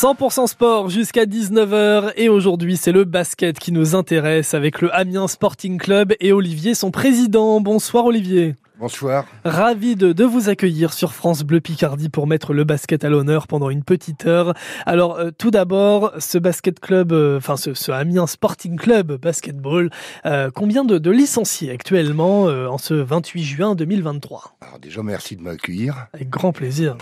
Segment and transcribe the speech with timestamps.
[0.00, 5.28] 100% sport jusqu'à 19h et aujourd'hui c'est le basket qui nous intéresse avec le Amiens
[5.28, 7.60] Sporting Club et Olivier son président.
[7.60, 8.54] Bonsoir Olivier.
[8.78, 9.26] Bonsoir.
[9.44, 13.46] Ravi de, de, vous accueillir sur France Bleu Picardie pour mettre le basket à l'honneur
[13.46, 14.54] pendant une petite heure.
[14.86, 19.90] Alors euh, tout d'abord, ce basket club, euh, enfin ce, ce, Amiens Sporting Club basketball,
[20.24, 25.42] euh, combien de, de, licenciés actuellement en ce 28 juin 2023 Alors déjà merci de
[25.42, 26.06] m'accueillir.
[26.14, 26.96] Avec grand plaisir.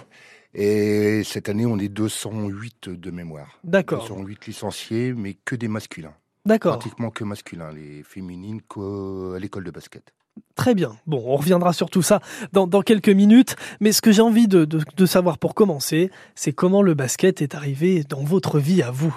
[0.55, 3.59] Et cette année, on est 208 de mémoire.
[3.65, 4.09] D'accord.
[4.09, 6.15] 208 licenciés, mais que des masculins.
[6.47, 6.79] D'accord.
[6.79, 10.15] Pratiquement que masculins, les féminines qu'à l'école de basket.
[10.55, 10.97] Très bien.
[11.07, 12.21] Bon, on reviendra sur tout ça
[12.53, 13.57] dans, dans quelques minutes.
[13.81, 17.43] Mais ce que j'ai envie de, de, de, savoir pour commencer, c'est comment le basket
[17.43, 19.15] est arrivé dans votre vie à vous?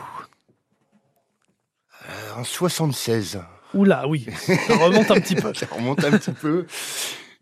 [2.09, 3.39] Euh, en 76.
[3.73, 4.27] Oula, oui.
[4.67, 5.53] Ça remonte un petit peu.
[5.55, 6.65] Ça remonte un petit peu.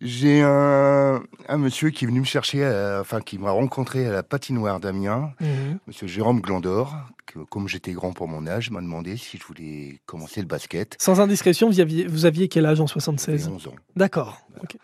[0.01, 4.11] J'ai un, un, monsieur qui est venu me chercher, à, enfin qui m'a rencontré à
[4.11, 5.45] la patinoire d'Amiens, mmh.
[5.87, 6.95] monsieur Jérôme Glandor,
[7.25, 10.95] que, comme j'étais grand pour mon âge, m'a demandé si je voulais commencer le basket.
[10.99, 13.75] Sans indiscrétion, vous aviez, vous aviez quel âge en 76 11 ans.
[13.95, 14.41] D'accord.
[14.49, 14.63] Voilà.
[14.63, 14.79] Okay.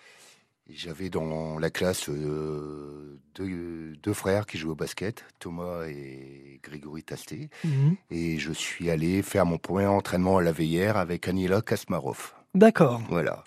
[0.69, 7.03] J'avais dans la classe euh, deux, deux, frères qui jouaient au basket, Thomas et Grégory
[7.03, 7.49] Tasté.
[7.63, 7.91] Mmh.
[8.09, 12.33] Et je suis allé faire mon premier entraînement à la veillère avec Aniela Kasmarov.
[12.55, 13.01] D'accord.
[13.09, 13.43] Voilà.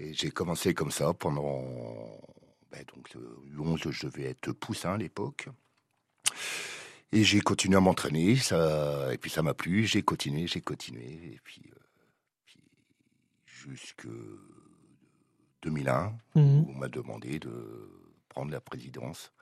[0.00, 1.62] Et j'ai commencé comme ça pendant.
[2.72, 5.48] Ben donc, le 11, je devais être poussin à l'époque.
[7.12, 11.32] Et j'ai continué à m'entraîner, ça, et puis ça m'a plu, j'ai continué, j'ai continué,
[11.34, 11.78] et puis, euh,
[12.46, 12.62] puis
[13.44, 14.06] jusque
[15.62, 16.40] 2001, mmh.
[16.40, 17.90] où on m'a demandé de
[18.28, 19.32] prendre la présidence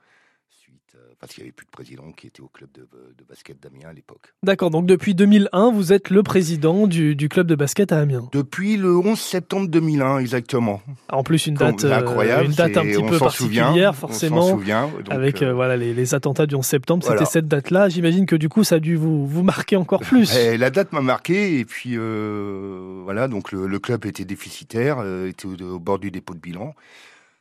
[0.69, 3.23] suite, euh, parce qu'il n'y avait plus de président qui était au club de, de
[3.27, 4.33] basket d'Amiens à l'époque.
[4.43, 8.29] D'accord, donc depuis 2001, vous êtes le président du, du, club de basket à Amiens.
[8.31, 10.81] Depuis le 11 septembre 2001, exactement.
[11.09, 14.47] En plus, une date, incroyable, une date un petit peu particulière, souvient, forcément.
[14.47, 17.19] On souvient, donc avec euh, voilà, les, les, attentats du 11 septembre, voilà.
[17.19, 17.89] c'était cette date-là.
[17.89, 20.35] J'imagine que du coup, ça a dû vous, vous marquer encore plus.
[20.35, 24.97] Et la date m'a marqué, et puis euh, voilà, donc le, le, club était déficitaire,
[24.99, 26.75] euh, était au, au bord du dépôt de bilan.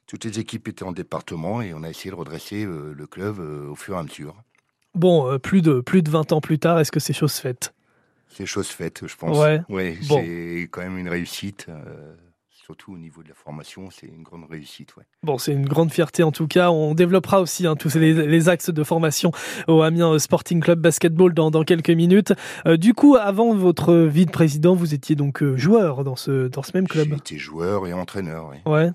[0.08, 3.38] Toutes les équipes étaient en département et on a essayé de redresser euh, le club
[3.38, 4.34] euh, au fur et à mesure.
[4.94, 7.74] Bon, euh, plus, de, plus de 20 ans plus tard, est-ce que c'est chose faite?
[8.28, 9.38] C'est chose faite, je pense.
[9.38, 9.60] Ouais.
[9.69, 10.20] ouais bon.
[10.20, 11.66] C'est quand même une réussite.
[11.69, 12.16] euh,
[12.69, 14.94] surtout au niveau de la formation, c'est une grande réussite.
[14.96, 15.04] Ouais.
[15.22, 16.70] Bon, c'est une grande fierté en tout cas.
[16.70, 19.32] On développera aussi hein, tous les, les, axes de formation
[19.69, 22.34] au Amiens Sporting Club Basketball dans, dans quelques minutes.
[22.66, 26.62] Euh, du coup, avant votre vie de président, vous étiez donc joueur dans ce, dans
[26.62, 28.50] ce même club J'étais joueur et entraîneur.
[28.50, 28.60] Ouais.
[28.66, 28.90] ouais.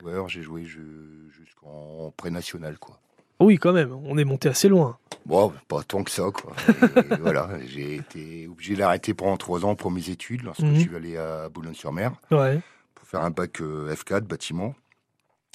[0.00, 3.00] Joueur, j'ai joué jusqu'en pré-national, quoi.
[3.40, 4.98] Oui, quand même, on est monté assez loin.
[5.24, 6.54] Bon, pas tant que ça, quoi.
[7.20, 10.70] voilà, j'ai été obligé d'arrêter pendant trois ans pour mes études lorsque Mhm.
[10.70, 10.74] mmh.
[10.74, 12.60] je suis allé à Boulogne-sur-Mer Ouais.
[12.94, 14.74] pour faire un bac euh, F4 bâtiment.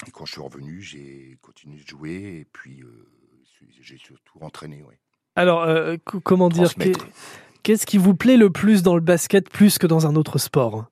[0.06, 3.06] Et quand je suis revenu, j'ai continué de jouer et puis euh,
[3.80, 4.82] j'ai surtout entraîné.
[4.82, 4.98] Ouais.
[5.36, 6.70] Alors, euh, comment dire.
[7.62, 10.86] Qu'est-ce qui vous plaît le plus dans le basket plus que dans un autre sport?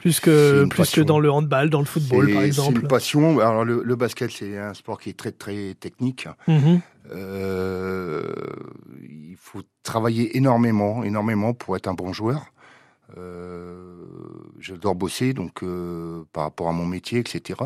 [0.00, 2.80] Plus C'est que, plus que dans le handball, dans le football, C'est- par C'est exemple.
[2.80, 3.38] une passion.
[3.40, 6.26] Alors le, le basket, c'est un sport qui est très très technique.
[6.48, 6.80] Mhm.
[7.12, 8.22] Euh,
[9.02, 12.46] il faut travailler énormément, énormément pour être un bon joueur.
[13.18, 13.84] Euh,
[14.60, 17.58] J'adore bosser, donc euh, par rapport à mon métier, etc.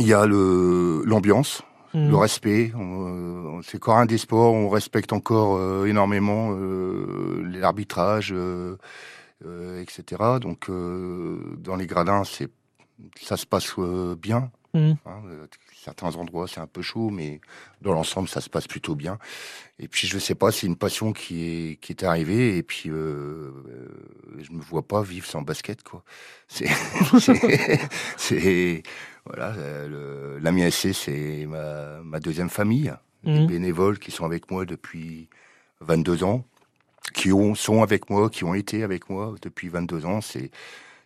[0.00, 1.62] Il y a le l'ambiance,
[1.94, 2.10] Mhm.
[2.10, 2.72] le respect.
[3.64, 6.56] C'est encore un des sports où on respecte encore énormément
[7.44, 8.34] l'arbitrage,
[9.80, 10.38] etc.
[10.40, 12.48] Donc euh, dans les gradins, c'est
[13.20, 14.50] ça se passe euh, bien.
[14.74, 14.96] Mhm.
[15.04, 17.40] Hein, euh, certains endroits, c'est un peu chaud, mais
[17.82, 19.18] dans l'ensemble, ça se passe plutôt bien.
[19.78, 22.88] Et puis, je sais pas, c'est une passion qui est, qui est arrivée, et puis,
[22.88, 23.88] euh, euh,
[24.38, 26.04] je me vois pas vivre sans basket, quoi.
[26.48, 26.68] C'est,
[28.16, 28.82] c'est,
[29.26, 32.92] voilà, euh, le- SC, c'est ma, ma deuxième famille.
[33.24, 33.40] Mhm.
[33.40, 35.28] Des bénévoles qui sont avec moi depuis
[35.80, 36.44] 22 ans,
[37.12, 40.20] qui ont, sont avec moi, qui ont été avec moi depuis 22 ans.
[40.20, 40.50] C'est,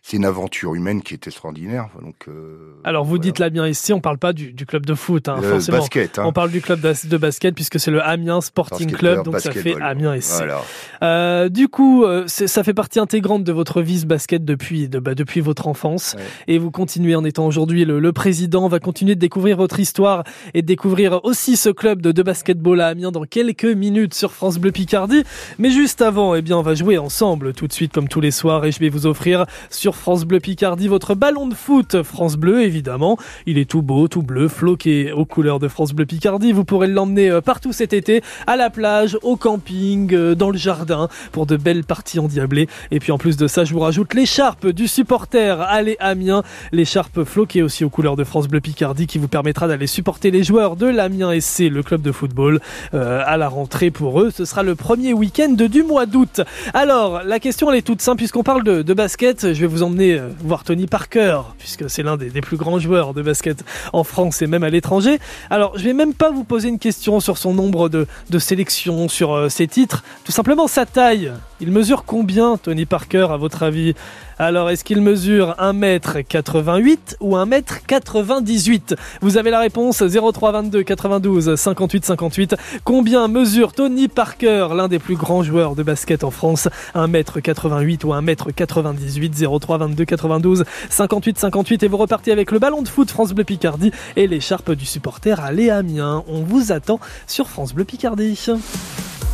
[0.09, 1.89] c'est une aventure humaine qui est extraordinaire.
[2.01, 3.23] Donc, euh, Alors, vous voilà.
[3.23, 5.79] dites là bien ici, on parle pas du, du club de foot, hein, Le forcément.
[5.79, 6.23] basket, hein.
[6.25, 9.75] On parle du club de basket puisque c'est le Amiens Sporting Club, donc ça fait.
[9.81, 10.15] Amiens.
[10.37, 10.61] Voilà.
[11.03, 14.99] Euh, du coup, euh, ça fait partie intégrante de votre vie ce basket depuis, de,
[14.99, 16.15] bah, depuis votre enfance.
[16.17, 16.23] Ouais.
[16.47, 18.63] Et vous continuez en étant aujourd'hui le, le président.
[18.63, 20.23] On va continuer de découvrir votre histoire
[20.53, 24.31] et de découvrir aussi ce club de, de basketball à Amiens dans quelques minutes sur
[24.31, 25.23] France Bleu Picardie.
[25.59, 28.31] Mais juste avant, eh bien, on va jouer ensemble tout de suite comme tous les
[28.31, 32.37] soirs et je vais vous offrir sur France Bleu Picardie, votre ballon de foot France
[32.37, 33.17] Bleu évidemment.
[33.45, 36.51] Il est tout beau, tout bleu, floqué aux couleurs de France Bleu Picardie.
[36.51, 40.57] Vous pourrez l'emmener euh, partout cet été, à la plage, au camping, euh, dans le
[40.57, 42.67] jardin, pour de belles parties endiablées.
[42.91, 47.23] Et puis en plus de ça, je vous rajoute l'écharpe du supporter Allez Amiens, l'écharpe
[47.23, 50.75] floquée aussi aux couleurs de France Bleu Picardie qui vous permettra d'aller supporter les joueurs
[50.75, 52.59] de l'Amiens SC, le club de football,
[52.93, 54.31] euh, à la rentrée pour eux.
[54.31, 56.41] Ce sera le premier week-end du mois d'août.
[56.73, 59.53] Alors, la question elle est toute simple puisqu'on parle de, de, basket.
[59.53, 63.21] Je vais vous emmener voir Tony Parker puisque c'est l'un des, plus grands joueurs de
[63.21, 63.63] basket
[63.93, 65.19] en France et même à l'étranger.
[65.49, 68.07] Alors, je vais même pas vous poser une question sur son nombre de,
[68.39, 71.31] sélections, sur euh, ses titres, tout simplement sa taille.
[71.59, 73.95] Il mesure combien, Tony Parker, à votre avis?
[74.37, 82.05] Alors, est-ce qu'il mesure 1m88 ou 1m98 Vous avez la réponse 03 22 92 58
[82.05, 82.55] 58.
[82.83, 86.69] Combien mesure Tony Parker, l'un des plus grands joueurs de basket en France?
[86.93, 92.87] 1m88 ou 1m98 03 22 92 58 58 et vous repartez avec le ballon de
[92.87, 96.23] foot France Bleu Picardie et l'écharpe du supporter à Léamien.
[96.27, 98.39] On vous attend sur France Bleu Picardie.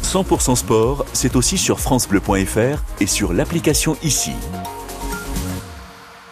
[0.04, 4.32] 100% sport, c'est aussi sur francebleu.fr et sur l'application ici.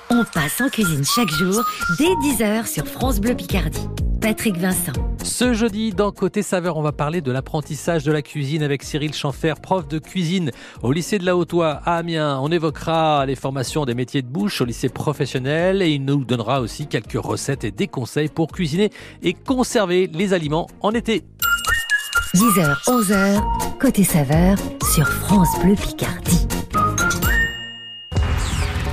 [0.09, 1.63] On passe en cuisine chaque jour
[1.97, 3.87] dès 10h sur France Bleu Picardie.
[4.21, 4.91] Patrick Vincent.
[5.23, 9.13] Ce jeudi, dans Côté Saveur, on va parler de l'apprentissage de la cuisine avec Cyril
[9.13, 10.51] Chanfer, prof de cuisine
[10.83, 12.39] au lycée de la Haute-Oie à Amiens.
[12.41, 16.61] On évoquera les formations des métiers de bouche au lycée professionnel et il nous donnera
[16.61, 18.91] aussi quelques recettes et des conseils pour cuisiner
[19.23, 21.23] et conserver les aliments en été.
[22.35, 24.55] 10h, 11h, Côté Saveur
[24.93, 26.47] sur France Bleu Picardie.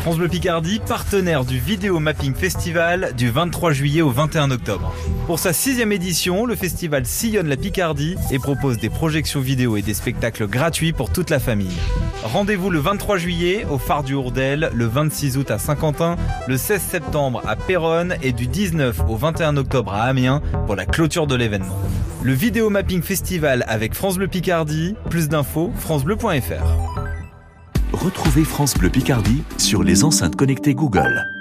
[0.00, 4.94] France Bleu Picardie, partenaire du Vidéo Mapping Festival du 23 juillet au 21 octobre.
[5.26, 9.82] Pour sa sixième édition, le festival sillonne la Picardie et propose des projections vidéo et
[9.82, 11.76] des spectacles gratuits pour toute la famille.
[12.22, 16.16] Rendez-vous le 23 juillet au Phare du Hourdel, le 26 août à Saint-Quentin,
[16.46, 20.86] le 16 septembre à Péronne et du 19 au 21 octobre à Amiens pour la
[20.86, 21.78] clôture de l'événement.
[22.22, 27.07] Le Vidéo Mapping Festival avec France Bleu Picardie, plus d'infos francebleu.fr.
[27.92, 31.37] Retrouvez France Bleu Picardie sur les enceintes connectées Google.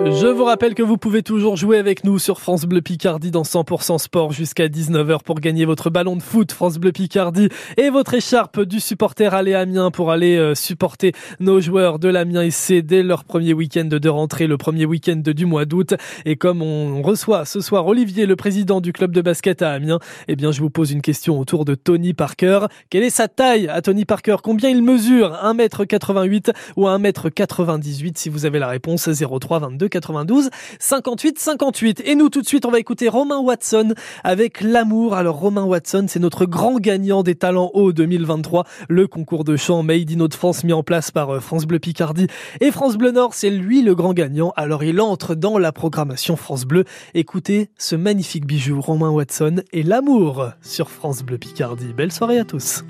[0.00, 3.42] Je vous rappelle que vous pouvez toujours jouer avec nous sur France Bleu Picardie dans
[3.44, 8.14] 100% sport jusqu'à 19h pour gagner votre ballon de foot France Bleu Picardie et votre
[8.14, 13.04] écharpe du supporter aller Amiens pour aller euh, supporter nos joueurs de l'Amiens SC dès
[13.04, 15.94] leur premier week-end de rentrée, le premier week-end du mois d'août.
[16.24, 20.00] Et comme on reçoit ce soir Olivier, le président du club de basket à Amiens,
[20.26, 22.66] eh bien je vous pose une question autour de Tony Parker.
[22.90, 24.36] Quelle est sa taille à Tony Parker?
[24.42, 25.38] Combien il mesure?
[25.44, 30.50] 1m88 ou 1m98 Si vous avez la réponse 03 22 92
[30.80, 32.02] 58 58.
[32.04, 33.94] Et nous tout de suite on va écouter Romain Watson
[34.24, 35.14] avec l'amour.
[35.14, 39.82] Alors Romain Watson c'est notre grand gagnant des talents hauts 2023, le concours de chant
[39.84, 42.26] Made in Haute-France mis en place par euh, France Bleu Picardie
[42.60, 44.52] et France Bleu Nord, c'est lui le grand gagnant.
[44.56, 46.84] Alors il entre dans la programmation France Bleu.
[47.14, 51.92] Écoutez ce magnifique bijou Romain Watson et l'amour sur France Bleu Picardie.
[51.92, 52.84] Belle soirée à tous.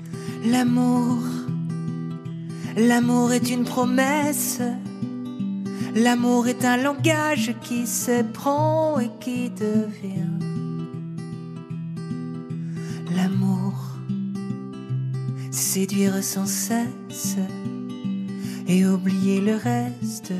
[0.45, 1.17] L'amour,
[2.77, 4.61] l'amour est une promesse
[5.97, 10.27] L'amour est un langage qui se prend et qui devient.
[13.15, 13.73] L'amour,
[15.51, 17.37] séduire sans cesse
[18.67, 20.33] et oublier le reste,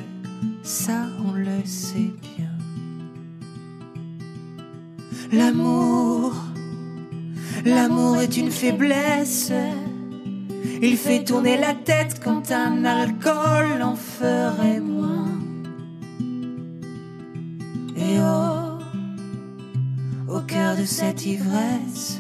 [0.62, 2.52] ça on le sait bien.
[5.32, 6.34] L'amour,
[7.64, 9.54] l'amour est une faiblesse.
[10.82, 15.35] Il fait tourner la tête quand un alcool en ferait moins.
[18.08, 18.78] Oh,
[20.28, 22.20] au cœur de cette ivresse,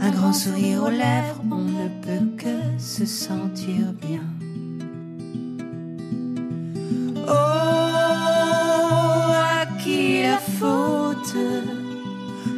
[0.00, 4.24] un grand sourire aux lèvres, on ne peut que se sentir bien.
[7.28, 7.32] Oh,
[9.32, 11.36] à qui la faute?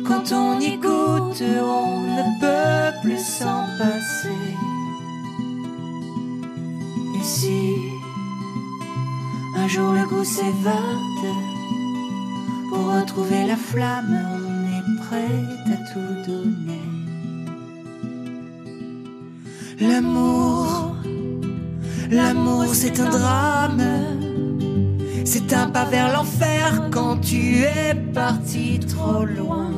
[0.06, 4.56] Quand on y goûte, on ne peut plus s'en passer.
[7.14, 7.74] Et si
[9.56, 11.09] un jour le goût s'évade,
[12.90, 16.86] retrouver la flamme, on est prêt à tout donner.
[19.80, 20.96] L'amour,
[22.10, 23.82] l'amour c'est un drame,
[25.24, 29.70] c'est un pas vers l'enfer quand tu es parti trop loin.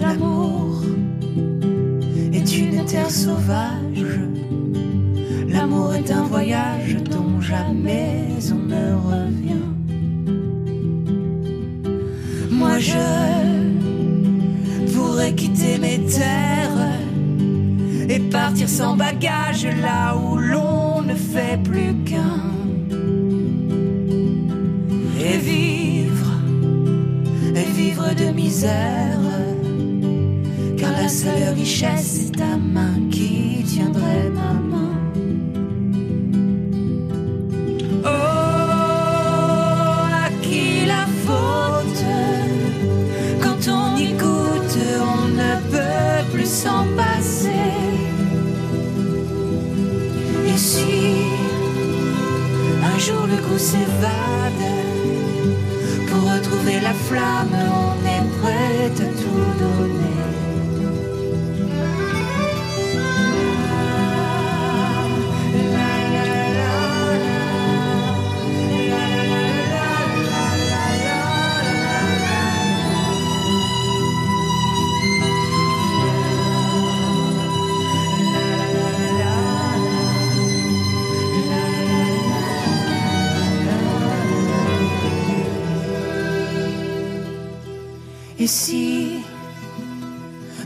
[0.00, 0.82] L'amour
[2.32, 4.06] est une terre sauvage,
[5.48, 8.63] l'amour est un voyage dont jamais on
[18.66, 22.40] sans bagage là où l'on ne fait plus qu'un.
[25.20, 26.32] Et vivre,
[27.54, 29.18] et vivre de misère,
[30.78, 32.23] car la seule richesse
[53.48, 54.64] goût s'évade,
[56.08, 60.03] pour retrouver la flamme, on est prêt à tout donner.
[88.44, 89.20] Et si,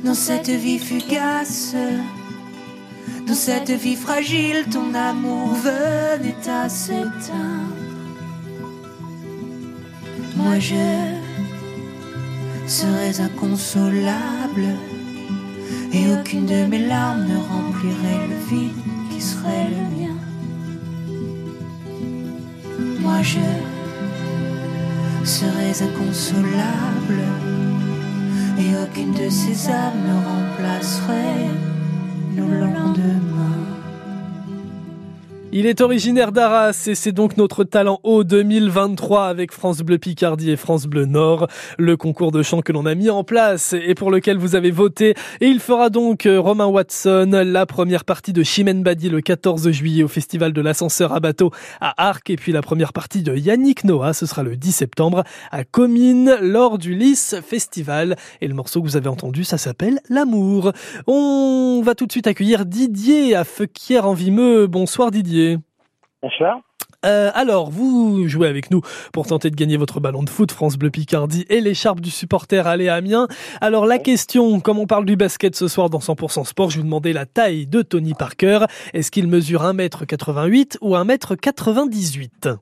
[0.03, 1.77] dans cette vie fugace,
[3.25, 7.77] dans cette vie fragile, ton amour venait à s'éteindre,
[10.37, 10.89] moi je
[12.67, 14.75] serais inconsolable
[15.93, 20.17] et aucune de mes larmes ne remplirait le vide qui serait le mien.
[22.99, 23.68] Moi je
[25.29, 27.21] serais inconsolable
[28.59, 31.51] et aucune de ces âmes ne remplacerait
[32.35, 33.58] nos lendemains.
[35.51, 40.51] Il est originaire d'Arras et c'est donc notre talent haut 2023 avec France Bleu Picardie
[40.51, 43.95] et France Bleu Nord, le concours de chant que l'on a mis en place et
[43.95, 45.15] pour lequel vous avez voté.
[45.41, 49.71] Et il fera donc euh, Romain Watson la première partie de Chimène Badi le 14
[49.71, 51.51] juillet au festival de l'ascenseur à bateau
[51.81, 55.25] à Arc et puis la première partie de Yannick Noah, ce sera le 10 septembre
[55.51, 58.17] à Comines lors du Lys Festival.
[58.43, 60.73] Et le morceau que vous avez entendu, ça s'appelle L'amour.
[61.07, 64.67] On va tout de suite accueillir Didier à Feuquière en Vimeux.
[64.67, 65.39] Bonsoir Didier.
[66.23, 66.61] Bonsoir.
[67.07, 68.81] Euh, alors, vous jouez avec nous
[69.13, 72.67] pour tenter de gagner votre ballon de foot France Bleu Picardie et l'écharpe du supporter
[72.67, 73.29] Allez Amiens.
[73.61, 76.85] Alors, la question, comme on parle du basket ce soir dans 100% Sport, je vous
[76.85, 78.65] demandais la taille de Tony Parker.
[78.95, 82.57] Est-ce qu'il mesure 1m88 ou 1m98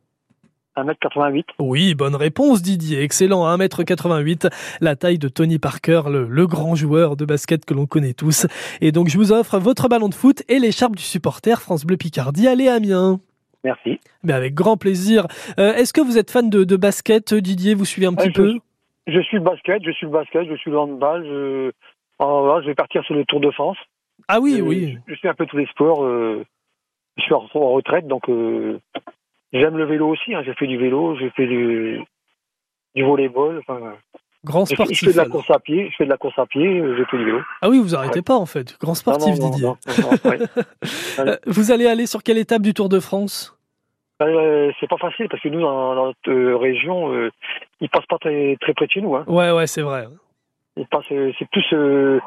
[0.77, 1.45] 1m88.
[1.59, 4.51] Oui, bonne réponse Didier, excellent, 1m88,
[4.83, 8.47] la taille de Tony Parker, le, le grand joueur de basket que l'on connaît tous.
[8.83, 11.97] Et donc je vous offre votre ballon de foot et l'écharpe du supporter France Bleu
[11.97, 13.21] Picardie, allez Amiens
[13.67, 13.99] Merci.
[14.23, 15.27] Mais avec grand plaisir.
[15.59, 17.75] Euh, Est-ce que vous êtes fan de, de basket, Didier?
[17.75, 18.55] Vous suivez un petit Ouais, peu?
[19.09, 21.25] Je suis le basket, je suis le basket, je suis le handball.
[21.25, 21.73] Je,
[22.21, 23.77] voilà, je vais partir sur le Tour de France.
[24.29, 24.99] Ah oui, Je- oui.
[25.09, 26.05] Je, suis un peu tous les sports.
[26.05, 26.45] euh,
[27.17, 28.79] je suis en, en retraite, donc euh,
[29.53, 30.33] j'aime le vélo aussi.
[30.35, 30.43] hein.
[30.45, 32.01] J'ai fait du vélo, j'ai fait du,
[32.95, 33.59] du volleyball.
[33.67, 33.95] Enfin,
[34.45, 35.01] Grand je, fais- je sportif.
[35.07, 35.33] fais de la alors.
[35.33, 37.41] course à pied, je fais de la course à pied, euh, j'ai fait du vélo.
[37.63, 38.77] Ah oui, vous arrêtez pas en fait.
[38.81, 39.67] Grand sportif, Non, non, non, Didier.
[39.67, 40.39] non, ouais.
[41.19, 43.56] Euh, vous allez aller sur quelle étape du Tour de France?
[44.23, 47.31] Euh, c'est pas facile parce que nous, dans, dans notre euh, région, euh,
[47.81, 49.15] ils passent pas très, très près de chez nous.
[49.15, 49.25] Hein.
[49.27, 50.07] Ouais, ouais, c'est vrai.
[50.77, 52.21] Ils passent, euh, c'est plus euh,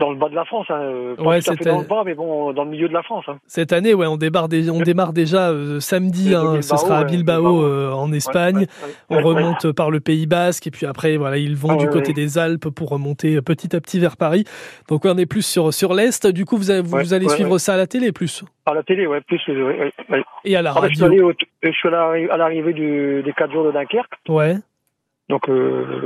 [0.00, 0.66] dans le bas de la France.
[0.70, 0.80] Hein.
[0.80, 2.92] euh, Pas Ouais, tout à fait dans le bas, mais bon, dans le milieu de
[2.92, 3.26] la France.
[3.28, 3.38] Hein.
[3.46, 6.34] Cette année, ouais, on démarre, dé- on démarre déjà euh, samedi.
[6.34, 8.66] Hein, ce sera à Bilbao, euh, en Espagne.
[8.82, 11.76] Ouais, ouais, On remonte par le Pays Basque et puis après, voilà, ils vont Ah,
[11.76, 14.44] du côté des Alpes pour remonter petit à petit vers Paris.
[14.88, 16.26] Donc on est plus sur sur l'est.
[16.26, 18.42] Du coup, vous, avez- vous Ouais, allez suivre ça à la télé plus?
[18.66, 19.40] À la télé, ouais, plus.
[19.48, 19.90] euh,
[20.44, 21.06] et à la Ah, je suis radio?
[21.06, 24.12] allé, au- je suis allé à l'arri- à l'arrivée du- des 4 jours de Dunkerque.
[24.28, 24.56] Ouais,
[25.28, 25.48] Donc,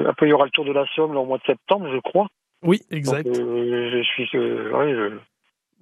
[0.09, 1.99] après, il y aura le Tour de la Somme là, au mois de septembre, je
[2.01, 2.27] crois.
[2.65, 3.27] Oui, exact.
[3.29, 4.29] euh, je suis.
[4.35, 5.17] euh, ouais, je,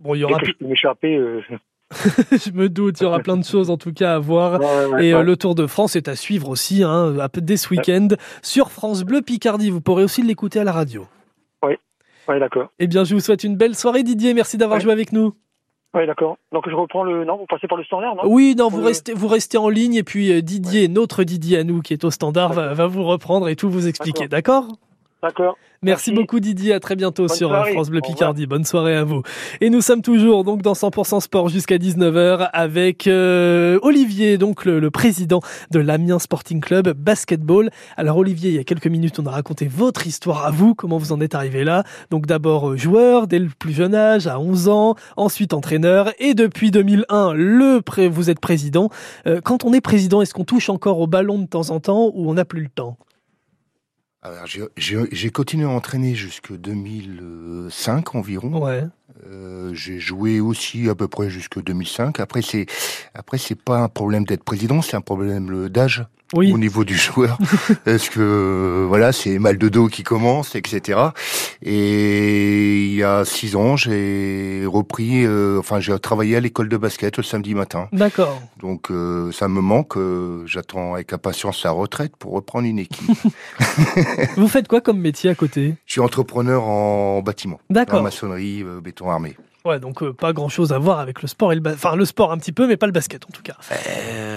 [0.01, 1.17] Bon, il y dès aura, que je peux m'échapper.
[1.17, 1.41] euh,
[1.93, 4.61] je me doute, il y aura plein de choses en tout cas à voir.
[4.61, 5.23] ouais, ouais, ouais, Et ouais.
[5.23, 8.09] le Tour de France est à suivre aussi, hein, dès ce week-end
[8.43, 9.71] sur France Bleu Picardie.
[9.71, 11.07] Vous pourrez aussi l'écouter à la radio.
[12.29, 12.69] Ouais, d'accord.
[12.79, 14.33] Eh bien, je vous souhaite une belle soirée, Didier.
[14.33, 15.35] Merci d'avoir joué avec nous.
[15.93, 16.39] Ouais, d'accord.
[16.53, 17.25] Donc, je reprends le.
[17.25, 18.23] Non, vous passez par le standard, non?
[18.27, 21.81] Oui, non, vous restez, vous restez en ligne et puis Didier, notre Didier à nous
[21.83, 24.29] qui est au standard, va, va vous reprendre et tout vous expliquer.
[24.29, 24.69] D'accord?
[25.23, 25.57] D'accord.
[25.85, 26.21] Merci, Merci.
[26.21, 27.73] beaucoup Didier, à très bientôt Bonne sur euh, soirée.
[27.73, 28.00] France Bleu.
[28.00, 28.47] Picardie.
[28.47, 29.23] Bonne soirée à vous.
[29.61, 34.79] Et nous sommes toujours donc dans 100% sport jusqu'à 19h avec euh, Olivier, donc le,
[34.81, 37.71] le président de l'Amiens Sporting Club Basketball.
[37.97, 40.99] Alors Olivier, il y a quelques minutes, on a raconté votre histoire à vous, comment
[40.99, 41.85] vous en êtes arrivé là?
[42.11, 46.35] Donc d'abord euh, joueur dès le plus jeune âge, à 11 ans, ensuite entraîneur et
[46.35, 48.88] depuis 2001, le pré vous êtes président.
[49.26, 52.11] Euh, quand on est président, est-ce qu'on touche encore au ballon de temps en temps
[52.14, 52.97] ou on n'a plus le temps?
[54.76, 58.50] J'ai- j'ai continué à entraîner jusque 2005 environ.
[59.31, 62.19] Euh, j'ai joué aussi à peu près jusque 2005.
[62.21, 62.66] Après, c'est
[63.14, 66.04] après c'est pas un problème d'être président, c'est un problème d'âge
[66.35, 66.52] Oui.
[66.52, 67.38] au niveau du joueur.
[67.85, 70.99] Parce que euh, voilà, c'est mal de dos qui commence, etc.
[71.62, 76.76] Et il y a six ans, j'ai repris, euh, enfin j'ai travaillé à l'école de
[76.76, 77.88] basket le samedi matin.
[77.92, 78.40] D'accord.
[78.61, 79.97] Donc euh, ça me manque.
[79.97, 83.11] euh, J'attends avec impatience la retraite pour reprendre une équipe.
[84.37, 85.75] Vous faites quoi comme métier à côté?
[85.87, 88.02] Je suis entrepreneur en bâtiment, en D'accord.
[88.02, 89.37] maçonnerie, euh, béton armé.
[89.64, 91.94] Ouais, donc euh, pas grand chose à voir avec le sport et le ba- enfin
[91.94, 93.56] le sport un petit peu, mais pas le basket en tout cas.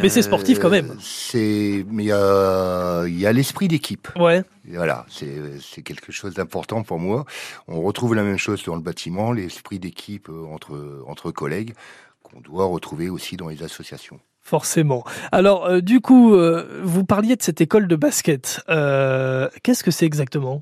[0.04, 0.92] Mais c'est sportif quand même.
[0.92, 4.08] Euh, C'est, mais il y a, il y a l'esprit d'équipe.
[4.18, 4.44] Ouais.
[4.72, 7.26] Et Voilà, c'est quelque chose d'important pour moi.
[7.68, 11.74] On retrouve la même chose dans le bâtiment, l'esprit d'équipe euh, entre entre collègues
[12.22, 14.20] qu'on doit retrouver aussi dans les associations.
[14.44, 15.04] Forcément.
[15.32, 18.62] Alors, euh, du coup, euh, vous parliez de cette école de basket.
[18.70, 20.62] Euh, Qu'est-ce que c'est exactement?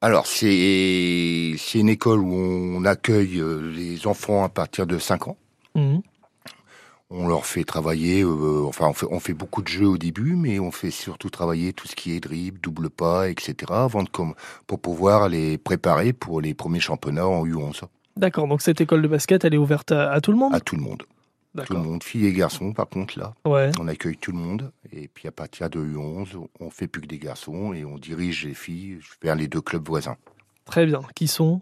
[0.00, 5.28] Alors, c'est c'est une école où on accueille euh, les enfants à partir de 5
[5.28, 5.36] ans.
[5.76, 6.02] Mhm.
[7.10, 10.34] On leur fait travailler, euh, enfin, on fait, on fait beaucoup de jeux au début,
[10.34, 14.08] mais on fait surtout travailler tout ce qui est dribble, double pas, etc., avant de,
[14.08, 14.34] comme,
[14.66, 17.82] pour pouvoir les préparer pour les premiers championnats en U11
[18.16, 20.54] D'accord, donc cette école de basket, elle est ouverte à, à tout le monde?
[20.54, 21.04] À tout le monde.
[21.66, 23.34] Tout le monde, filles et garçons, par contre, là.
[23.44, 23.70] Ouais.
[23.80, 24.72] On accueille tout le monde.
[24.92, 28.44] Et puis, à partir de U11, on fait plus que des garçons et on dirige
[28.44, 30.16] les filles vers les deux clubs voisins.
[30.64, 31.00] Très bien.
[31.14, 31.60] Qui sont?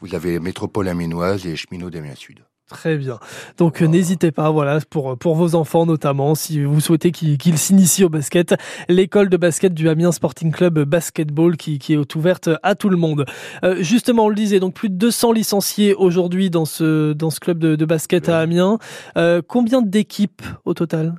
[0.00, 2.40] Vous avez Métropole Aménoise et Cheminot d'Amiens Sud.
[2.70, 3.18] Très bien.
[3.58, 8.04] Donc n'hésitez pas, voilà, pour, pour vos enfants notamment, si vous souhaitez qu'ils qu'ils s'initient
[8.04, 8.54] au basket,
[8.88, 12.96] l'école de basket du Amiens Sporting Club Basketball qui, qui est ouverte à tout le
[12.96, 13.24] monde.
[13.64, 17.40] Euh, justement, on le disait, donc plus de 200 licenciés aujourd'hui dans ce, dans ce
[17.40, 18.78] club de, de basket à Amiens.
[19.16, 21.16] Euh, combien d'équipes au total?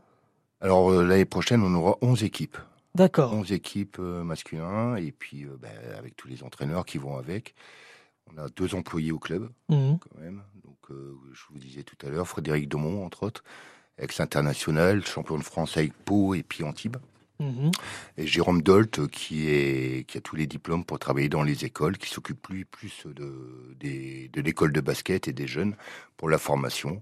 [0.62, 2.58] Alors, euh, l'année prochaine, on aura 11 équipes.
[2.96, 3.34] D'accord.
[3.34, 7.56] 11 équipes euh, masculins et puis euh, ben, avec tous les entraîneurs qui vont avec.
[8.34, 9.98] On a deux employés au club Mhm.
[10.00, 10.42] quand même.
[10.64, 13.44] Donc, euh, je vous disais tout à l'heure, Frédéric Domont, entre autres,
[13.98, 16.98] ex-international, champion de France avec Pau et puis Antibes.
[17.40, 17.72] Mhm.
[18.18, 21.98] Et Jérôme Dolt, qui, est, qui a tous les diplômes pour travailler dans les écoles,
[21.98, 25.76] qui s'occupe lui plus de, des- de l'école de basket et des jeunes
[26.18, 27.02] pour la formation.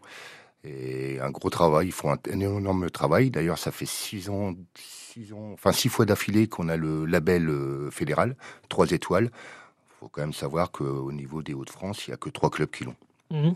[0.64, 3.30] Et un gros travail, ils font un, énorme travail.
[3.32, 7.48] D'ailleurs, ça fait six ans, six ans, enfin six fois d'affilée qu'on a le label
[7.50, 8.36] euh, fédéral,
[8.68, 9.26] trois étoiles.
[9.32, 12.70] Il faut quand même savoir qu'au niveau des Hauts-de-France, il n'y a que trois clubs
[12.70, 12.96] qui l'ont.
[13.32, 13.56] Mhm.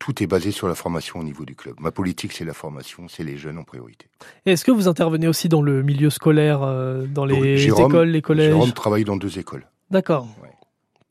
[0.00, 1.76] Tout est basé sur la formation au niveau du club.
[1.80, 4.06] Ma politique, c'est la formation, c'est les jeunes en priorité.
[4.44, 8.20] Est-ce que vous intervenez aussi dans le milieu scolaire, euh, dans les Jérôme- écoles, les
[8.20, 8.48] collèges?
[8.48, 9.66] Jérôme travaille dans deux écoles.
[9.90, 10.26] D'accord.
[10.42, 10.50] Ouais.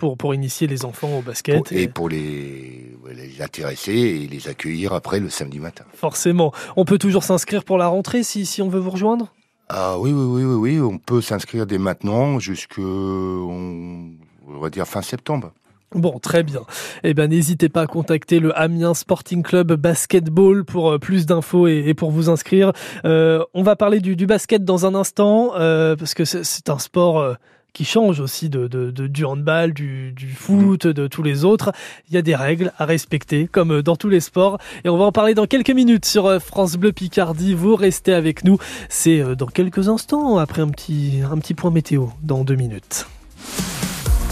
[0.04, 1.56] Pour, pour initier les enfants au basket.
[1.64, 2.92] Pour- et pour les,
[3.40, 5.86] intéresser et les accueillir après le samedi matin.
[5.94, 6.52] Forcément.
[6.76, 9.34] On peut toujours s'inscrire pour la rentrée si, si on veut vous rejoindre?
[9.70, 14.10] Ah oui, oui, oui, oui, oui, on peut s'inscrire dès maintenant jusque, on,
[14.50, 15.54] on va dire fin septembre.
[15.96, 16.62] Bon, très bien.
[17.04, 21.68] Eh ben, n'hésitez pas à contacter le Amiens Sporting Club Basketball pour euh, plus d'infos
[21.68, 22.74] et, et pour vous inscrire.
[23.06, 26.70] Euh, on va parler du, du basket dans un instant euh, parce que c'est- c'est
[26.72, 27.36] un sport euh,
[27.74, 31.72] qui change aussi de, du handball, du, du foot, de tous les autres.
[32.10, 34.98] Il y a des règles à respecter comme euh, dans tous les sports et on
[34.98, 37.54] va en parler dans quelques minutes sur euh, France Bleu Picardie.
[37.54, 38.58] Vous restez avec nous.
[38.90, 43.08] C'est euh, dans quelques instants après un petit, un petit point météo dans deux minutes.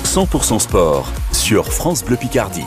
[0.04, 2.65] 100% sport sur France Bleu Picardie.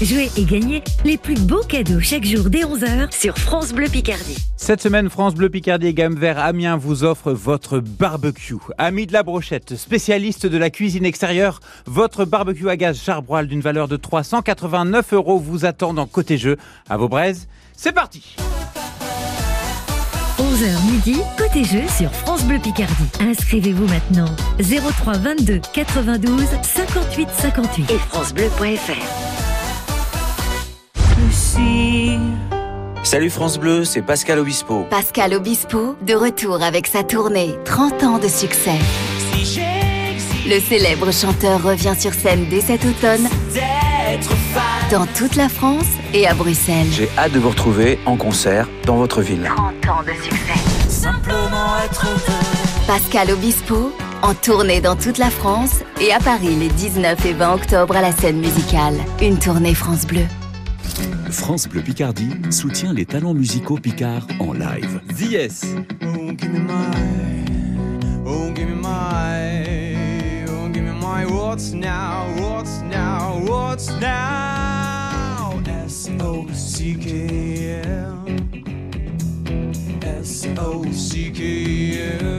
[0.00, 4.36] Jouez et gagnez les plus beaux cadeaux chaque jour dès 11h sur France Bleu Picardie.
[4.56, 8.54] Cette semaine, France Bleu Picardie et Gamme Vert Amiens vous offre votre barbecue.
[8.78, 13.60] Ami de la brochette, spécialiste de la cuisine extérieure, votre barbecue à gaz charbroil d'une
[13.60, 16.58] valeur de 389 euros vous attend dans Côté Jeu.
[16.88, 18.36] À vos braises, c'est parti
[20.38, 22.94] 11h midi, côté jeu sur France Bleu Picardie.
[23.18, 24.28] Inscrivez-vous maintenant
[24.60, 29.27] 03 22 92 58 58 et francebleu.fr.
[33.02, 34.86] Salut France Bleu, c'est Pascal Obispo.
[34.90, 38.78] Pascal Obispo, de retour avec sa tournée 30 ans de succès.
[39.32, 39.60] Si
[40.46, 43.28] Le célèbre chanteur revient sur scène dès cet automne
[44.90, 46.86] dans toute la France et à Bruxelles.
[46.90, 49.44] J'ai hâte de vous retrouver en concert dans votre ville.
[49.44, 50.88] 30 ans de succès.
[50.88, 52.86] Simplement être heureux.
[52.86, 57.54] Pascal Obispo, en tournée dans toute la France et à Paris les 19 et 20
[57.54, 58.96] octobre à la scène musicale.
[59.20, 60.24] Une tournée France Bleu.
[61.30, 65.00] France Bleu Picardie soutient les talents musicaux picards en live.
[65.18, 65.64] Yes.
[66.02, 66.74] Oh, give me my,
[68.26, 75.60] oh, give me my, oh, give me my what's now, what's now, what's now?
[75.66, 78.24] S O C K L,
[80.02, 82.38] S O C K L.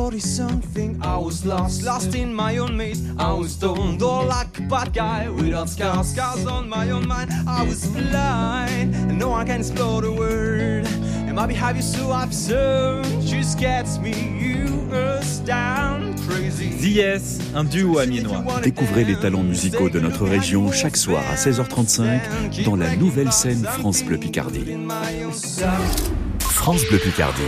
[0.00, 3.02] Before 40 something, I was lost, lost in my own maze.
[3.18, 7.30] I was stoned, all like a bad guy without scars, scars on my own mind.
[7.46, 10.86] I was blind, and no one can explore the world.
[11.26, 16.70] And my behavior so absurd just gets me, you astound crazy.
[16.80, 18.42] The Yes, un duo amiénois.
[18.62, 23.64] Découvrez les talents musicaux de notre région chaque soir à 16h35 dans la nouvelle scène
[23.64, 24.64] France Bleu Picardie.
[26.60, 27.42] France Bleu Picardie,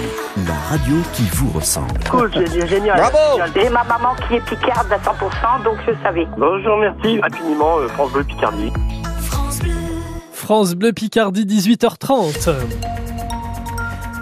[0.47, 2.01] la radio qui vous ressemble.
[2.11, 2.97] Cool, c'est génial.
[2.97, 3.67] Bravo Génial.
[3.67, 6.25] Et ma maman qui est picarde à 100%, donc je savais.
[6.39, 8.73] Bon, je vous remercie infiniment, euh, France Bleu Picardie.
[10.33, 12.55] France Bleu Picardie 18h30.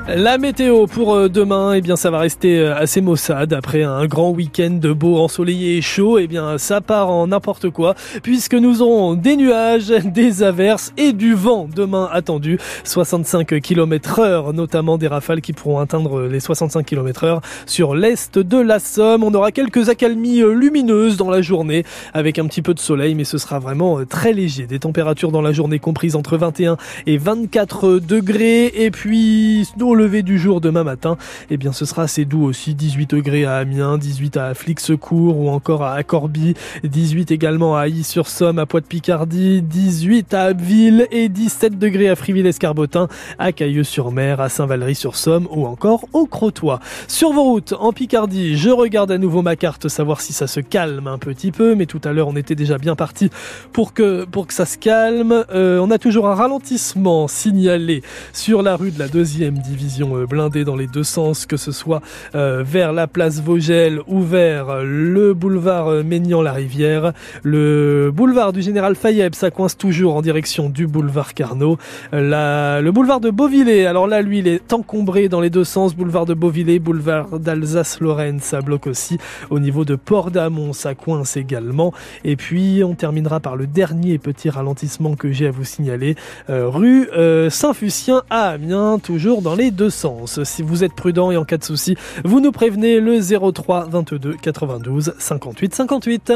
[0.09, 4.07] La météo pour euh, demain, eh bien ça va rester euh, assez maussade après un
[4.07, 6.19] grand week-end de beau, ensoleillé et chaud.
[6.19, 11.13] Eh bien ça part en n'importe quoi puisque nous aurons des nuages, des averses et
[11.13, 12.59] du vent demain attendu.
[12.85, 18.39] 65 km heure, notamment des rafales qui pourront atteindre les 65 km heure sur l'est
[18.39, 19.23] de la Somme.
[19.23, 21.85] On aura quelques accalmies euh, lumineuses dans la journée
[22.15, 24.67] avec un petit peu de soleil, mais ce sera vraiment très léger.
[24.67, 28.73] Des températures dans la journée comprises entre 21 et 24 degrés.
[28.75, 31.17] Et puis au lever du jour demain matin,
[31.51, 32.75] eh bien ce sera assez doux aussi.
[32.75, 38.61] 18 degrés à Amiens, 18 à Flix-Secours ou encore à Corbie, 18 également à Ailly-sur-Somme,
[38.61, 43.09] à Poix-de-Picardie, 18 à Abbeville et 17 degrés à Friville-Escarbotin,
[43.41, 46.79] à Cailleux-sur-Mer, à Saint-Valery-sur-Somme ou encore au Crotoy.
[47.09, 50.61] Sur vos routes, en Picardie, je regarde à nouveau ma carte, savoir si ça se
[50.61, 53.29] calme un petit peu, mais tout à l'heure on était déjà bien parti
[53.73, 55.45] pour que, pour que ça se calme.
[55.53, 60.27] Euh, on a toujours un ralentissement signalé sur la rue de la deuxième division euh,
[60.27, 62.01] blindée dans les deux sens, que ce soit
[62.35, 67.13] euh, vers la place Vogel ou vers le boulevard euh, Maignan-la-Rivière.
[67.43, 71.79] Le boulevard du Général Fayeb, ça coince toujours en direction du boulevard Carnot.
[72.13, 75.95] Euh, le boulevard de Beauvillé, alors là, lui, il est encombré dans les deux sens.
[75.95, 79.19] Boulevard de Beauvillé, boulevard d'Alsace-Lorraine, ça bloque aussi.
[79.51, 81.93] Au niveau de Port-d'Amont, ça coince également.
[82.25, 86.17] Et puis, on terminera par le dernier petit ralentissement que j'ai à vous signaler.
[86.49, 90.43] Euh, rue euh, Saint-Fucien à Amiens, toujours dans les deux sens.
[90.45, 94.37] Si vous êtes prudent et en cas de souci, vous nous prévenez le 03 22
[94.43, 96.33] 92 58 58.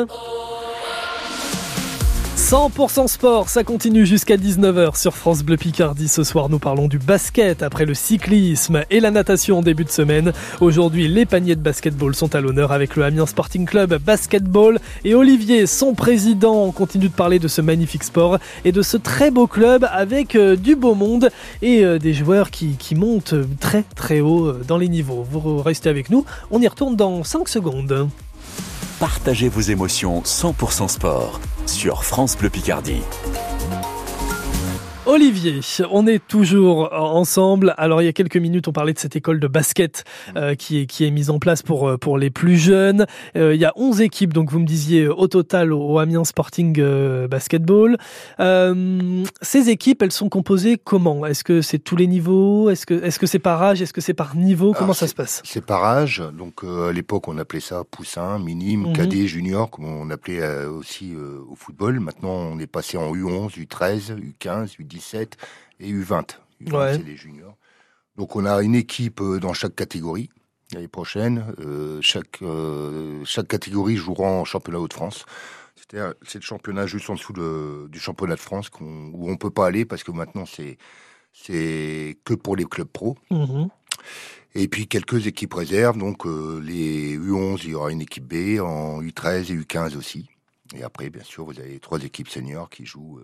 [2.45, 6.09] 100% sport, ça continue jusqu'à 19h sur France Bleu Picardie.
[6.09, 9.91] Ce soir, nous parlons du basket après le cyclisme et la natation en début de
[9.91, 10.35] semaine.
[10.61, 15.15] Aujourd'hui, les paniers de basketball sont à l'honneur avec le Amiens Sporting Club Basketball et
[15.15, 16.65] Olivier, son président.
[16.65, 20.37] On continue de parler de ce magnifique sport et de ce très beau club avec
[20.37, 21.31] euh, du beau monde
[21.63, 25.27] et euh, des joueurs qui, qui montent très très haut euh, dans les niveaux.
[25.31, 28.11] Vous restez avec nous, on y retourne dans 5 secondes.
[29.01, 33.03] Partagez vos émotions 100% sport sur France Bleu Picardie.
[35.07, 37.75] Olivier, on est toujours ensemble.
[37.77, 40.79] Alors il y a quelques minutes, on parlait de cette école de basket euh, qui,
[40.81, 43.05] est, qui est mise en place pour, euh, pour les plus jeunes.
[43.37, 46.77] Euh, il y a 11 équipes, donc vous me disiez au total au Amiens Sporting
[46.79, 47.99] euh, Basketball.
[48.41, 51.27] Euh, ces équipes, elles sont composées comment?
[51.27, 52.71] Est-ce que c'est tous les niveaux?
[52.71, 53.83] Est-ce que est-ce que c'est par âge?
[53.83, 54.73] Est-ce que c'est par niveau?
[54.73, 55.43] Comment Alors, ça se passe?
[55.45, 56.23] C'est par âge.
[56.37, 58.93] Donc euh, à l'époque, on appelait ça poussin, minime, Mhm.
[58.95, 62.01] cadet, junior, comme on appelait euh, aussi euh, au football.
[62.01, 64.94] Maintenant, on est passé en U11, U13, U15, U17
[65.81, 66.25] et U20.
[66.63, 66.93] U20, Ouais.
[66.97, 67.57] c'est les juniors.
[68.17, 70.31] Donc on a une équipe euh, dans chaque catégorie.
[70.73, 75.27] L'année prochaine, euh, chaque euh, chaque catégorie jouera en championnat Hauts-de-France.
[75.77, 79.51] C'est-à-dire, c'est le championnat juste en dessous de- du championnat de France où on peut
[79.51, 80.79] pas aller parce que maintenant c'est
[82.25, 83.17] que pour les clubs pro.
[83.31, 83.69] Mhm.
[84.55, 88.61] Et puis quelques équipes réserves, donc euh, les U11, il y aura une équipe B,
[88.61, 90.29] en U13 et U15 aussi.
[90.75, 93.19] Et après, bien sûr, vous avez trois équipes seniors qui jouent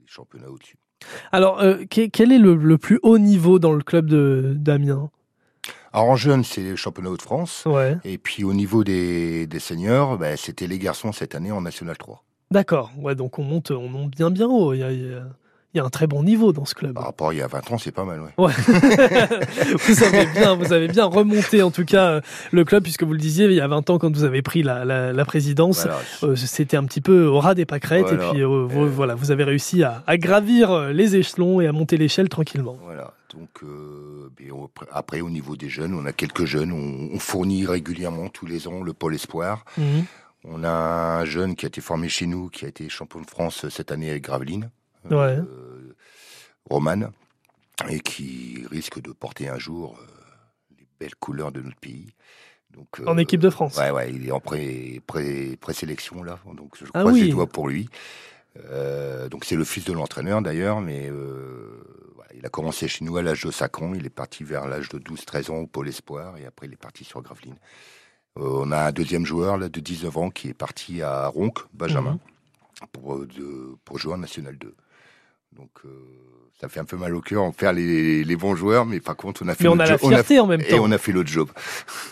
[0.00, 0.76] les championnats au-dessus.
[1.32, 4.08] Alors, euh, que- quel est le, le plus haut niveau dans le club
[4.54, 5.10] d'Amiens?
[5.92, 7.64] Alors en jeune, c'est les championnats de France.
[7.66, 7.96] Ouais.
[8.04, 11.96] Et puis au niveau des, des seniors, ben, c'était les garçons cette année en National
[11.96, 12.24] 3.
[12.50, 12.90] D'accord.
[12.98, 14.74] Ouais, donc on monte, on monte bien bien haut.
[14.74, 15.26] Il y a, il y a-
[15.74, 16.94] il y a un très bon niveau dans ce club.
[16.94, 18.30] Par rapport à il y a 20 ans, c'est pas mal, ouais.
[18.38, 18.52] Ouais.
[19.86, 22.20] vous avez bien, vous avez bien remonté en tout cas euh,
[22.52, 24.62] le club puisque vous le disiez il y a 20 ans quand vous avez pris
[24.62, 25.98] la, la, la présidence, Voilà.
[26.22, 28.26] euh, c'était un petit peu au ras des pâquerettes Voilà.
[28.28, 31.72] et puis euh, vous, voilà vous avez réussi à, à gravir les échelons et à
[31.72, 32.76] monter l'échelle tranquillement.
[32.84, 33.12] Voilà.
[33.34, 36.70] Donc euh, on- après, au niveau des jeunes, on a quelques jeunes.
[36.72, 39.64] On, on fournit régulièrement tous les ans le pôle espoir.
[39.76, 40.04] Mhm.
[40.46, 43.26] On a un jeune qui a été formé chez nous, qui a été champion de
[43.26, 44.70] France cette année avec Graveline,
[45.10, 45.38] Ouais.
[46.70, 47.10] Roman,
[47.88, 50.06] et qui risque de porter un jour euh,
[50.78, 52.14] les belles couleurs de notre pays.
[52.70, 53.76] Donc, euh, En équipe de France.
[53.76, 57.22] Ouais, ouais, il est en pré, pré, présélection là, donc je Ah croise oui.
[57.24, 57.88] les doigts pour lui.
[58.70, 61.82] Euh, donc c'est le fils de l'entraîneur d'ailleurs, mais euh,
[62.14, 63.94] voilà, Il a commencé chez nous à l'âge de 5 ans.
[63.94, 66.36] Il est parti vers l'âge de 12-13 ans au Pôle Espoir.
[66.38, 67.58] Et après, il est parti sur Gravelines.
[68.38, 71.54] Euh, on a un deuxième joueur là, de 19 ans qui est parti à Ronc,
[71.72, 72.88] Benjamin, Mhm.
[72.92, 74.74] pour, euh, de- pour jouer en National 2.
[75.56, 75.88] Donc, euh,
[76.60, 79.16] ça fait un peu mal au cœur en faire les, les bons joueurs, mais par
[79.16, 80.78] contre, on a fait Mais on a la fierté en même Et temps.
[80.82, 81.50] on a fait l'autre job.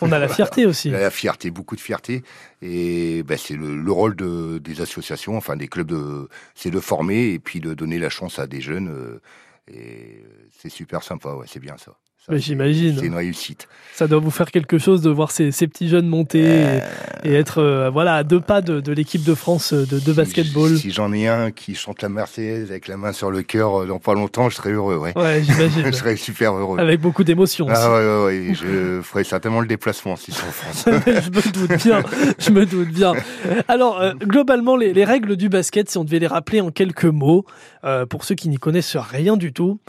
[0.01, 0.91] On a la fierté aussi.
[0.91, 2.23] La fierté, beaucoup de fierté.
[2.61, 6.81] Et ben, c'est le, le rôle de, des associations, enfin des clubs, de, c'est de
[6.81, 8.89] former et puis de donner la chance à des jeunes.
[8.89, 9.21] euh,
[9.69, 10.25] et
[10.59, 11.97] c'est super sympa, ouais, c'est bien ça.
[12.25, 12.97] Ça, Mais c'est- j'imagine.
[13.01, 13.67] C'est une réussite.
[13.95, 16.79] Ça doit vous faire quelque chose de voir ces, ces petits jeunes monter
[17.25, 20.13] et, et être euh, voilà à deux pas de, de l'équipe de France de, de
[20.13, 20.77] basketball.
[20.79, 23.87] Si j'en ai un qui chante la Marseillaise avec la main sur le cœur euh,
[23.87, 25.13] dans pas longtemps, je serais heureux, ouais.
[25.19, 25.83] Ouais, j'imagine.
[25.87, 26.79] je serais super heureux.
[26.79, 27.67] Avec beaucoup d'émotion.
[27.67, 27.75] aussi.
[27.77, 30.85] Ah ouais, ouais, ouais, je ferais certainement le déplacement si c'est en France.
[31.07, 32.03] je me doute bien,
[32.39, 33.15] je me doute bien.
[33.67, 37.05] Alors, euh, globalement, les, les règles du basket, si on devait les rappeler en quelques
[37.05, 37.45] mots,
[37.85, 39.81] euh, pour ceux qui n'y connaissent rien du tout,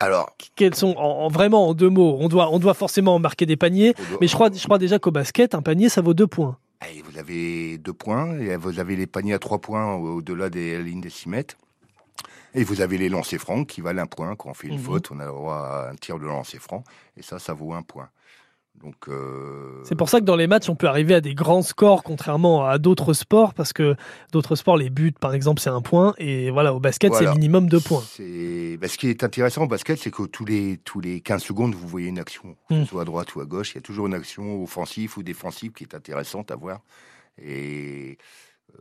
[0.00, 3.46] Alors, quels sont, en, en- vraiment en deux mots, on doit, on doit forcément marquer
[3.46, 6.26] des paniers, mais je crois, je crois déjà qu'au basket, un panier, ça vaut deux
[6.26, 6.58] points.
[6.94, 10.50] Et vous avez deux points, et vous avez les paniers à trois points au- au-delà
[10.50, 11.56] des lignes des 6 mètres.
[12.54, 14.34] Et vous avez les lancers francs qui valent un point.
[14.36, 14.82] Quand on fait une Mhm.
[14.84, 16.84] faute, on a le droit à un tir de lancer franc.
[17.16, 18.08] Et ça, ça vaut un point.
[18.82, 21.62] Donc, euh, C'est pour ça que dans les matchs, on peut arriver à des grands
[21.62, 23.96] scores, contrairement à d'autres sports, parce que
[24.32, 27.30] d'autres sports, les buts, par exemple, c'est un point, et voilà, au basket, Voilà.
[27.32, 28.02] c'est minimum deux points.
[28.78, 31.74] bah, ce qui est intéressant au basket, c'est que tous les, tous les 15 secondes,
[31.74, 32.80] vous voyez une action, Mm.
[32.82, 33.72] ce soit à droite ou à gauche.
[33.72, 36.80] Il y a toujours une action offensive ou défensive qui est intéressante à voir.
[37.42, 38.18] Et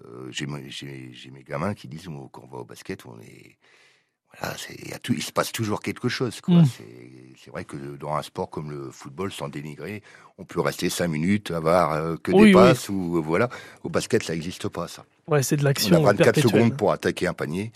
[0.06, 3.58] euh, j'ai mes- gamins qui disent quand on va au basket, on est.
[4.84, 6.42] Il y a tout- il se passe toujours quelque chose.
[6.42, 6.56] quoi.
[6.56, 6.66] Mm.
[6.66, 10.02] C'est- vrai que dans un sport comme le football, sans dénigrer,
[10.40, 12.54] on peut rester 5 minutes, avoir euh, que Oui, des oui.
[12.54, 12.90] passes.
[12.90, 13.50] Ou, voilà.
[13.84, 15.06] Au basket, ça n'existe pas, ça.
[15.28, 16.52] Ouais, c'est de On a l'action 24 perpétuelle.
[16.52, 17.72] secondes pour attaquer un panier.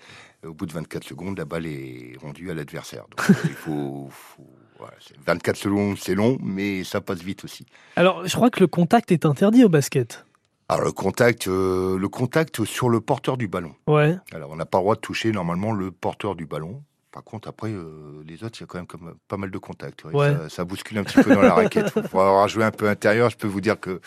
[0.46, 3.04] Au bout de 24 secondes, la balle est rendue à l'adversaire.
[3.10, 4.10] Donc, euh, il faut.
[4.12, 4.48] faut-
[4.80, 7.66] voilà, c'est- 24 secondes, c'est long, mais ça passe vite aussi.
[7.96, 10.26] Alors, je crois que le contact est interdit au basket.
[10.70, 13.74] Alors, le contact, euh, le contact sur le porteur du ballon.
[13.88, 14.16] Ouais.
[14.32, 16.84] Alors, on n'a pas le droit de toucher normalement le porteur du ballon.
[17.12, 19.58] Par contre, après, euh, les autres, il y a quand même comme, pas mal de
[19.58, 20.04] contacts.
[20.04, 20.14] ouais.
[20.14, 20.32] Ouais.
[20.44, 21.92] Ça, ça bouscule un petit peu dans la raquette.
[22.12, 24.00] Pour avoir joué un peu intérieur, je peux vous dire que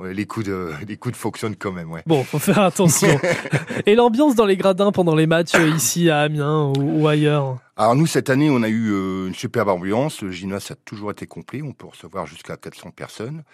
[0.00, 1.92] ouais, les coudes, euh, les coudes fonctionnent quand même.
[1.92, 2.02] Ouais.
[2.04, 3.16] Bon, faut faire attention.
[3.86, 7.58] Et l'ambiance dans les gradins pendant les matchs euh, ici à Amiens ou, ou ailleurs
[7.76, 10.22] Alors nous, cette année, on a eu euh, une superbe ambiance.
[10.22, 11.62] Le gymnase a toujours été complet.
[11.62, 13.44] On peut recevoir jusqu'à 400 personnes.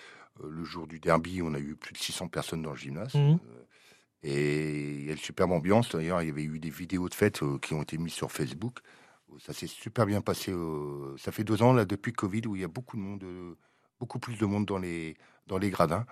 [0.43, 3.15] Euh, le jour du derby, on a eu plus de 600 personnes dans le gymnase.
[3.15, 3.39] Mhm.
[4.23, 5.91] Et il y a une superbe ambiance.
[5.91, 8.33] D'ailleurs, il y avait eu des vidéos de fête euh, qui ont été mises sur
[8.33, 8.79] Facebook.
[9.41, 10.53] Ça s'est super bien passé.
[10.53, 13.25] euh, ça fait deux ans, là, depuis Covid, où il y a beaucoup de monde,
[13.25, 13.55] euh,
[14.01, 15.17] beaucoup plus de monde dans les,
[15.47, 16.07] dans les gradins.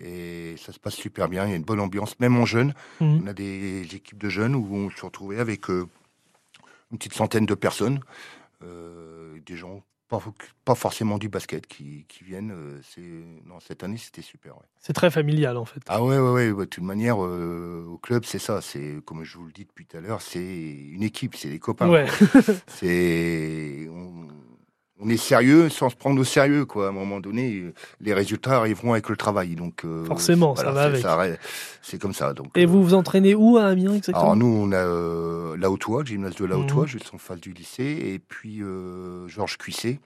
[0.00, 1.44] Et ça se passe super bien.
[1.46, 2.74] Il y a une bonne ambiance, même en jeunes.
[3.00, 3.20] Mhm.
[3.22, 5.86] On a des équipes de jeunes où on se retrouvait avec euh,
[6.90, 8.00] une petite centaine de personnes,
[8.64, 10.32] euh, des gens pas,
[10.66, 12.50] pas forcément du basket qui, qui viennent.
[12.52, 12.80] euh,
[13.46, 14.56] non, cette année, c'était super.
[14.56, 14.64] ouais.
[14.78, 15.80] C'est très familial en fait.
[15.88, 18.60] Ah ouais, ouais, ouais, De toute manière, euh, au club, c'est ça.
[18.60, 21.58] C'est comme je vous le dis depuis tout à l'heure, c'est une équipe, c'est des
[21.58, 21.88] copains.
[21.88, 22.06] Ouais.
[22.66, 24.28] c'est on,
[25.04, 26.86] on est sérieux sans se prendre au sérieux, quoi.
[26.86, 29.54] À un moment donné, euh, les résultats arriveront avec le travail.
[29.56, 31.38] Donc euh, Forcément, ça va c'est- avec.
[31.82, 32.32] C'est comme ça.
[32.34, 34.20] Donc Et vous vous entraînez où à Amiens exactement?
[34.22, 36.88] Alors nous, on a euh, la Haute-Oie, le gymnase de la Haute-Oie, Mhm.
[36.88, 37.84] juste en face du lycée,
[38.14, 39.98] et puis euh, Georges Cuisset,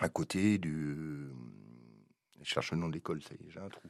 [0.00, 1.28] à côté du...
[2.42, 3.80] Je cherche le nom de l'école, ça y est, j'ai un trou.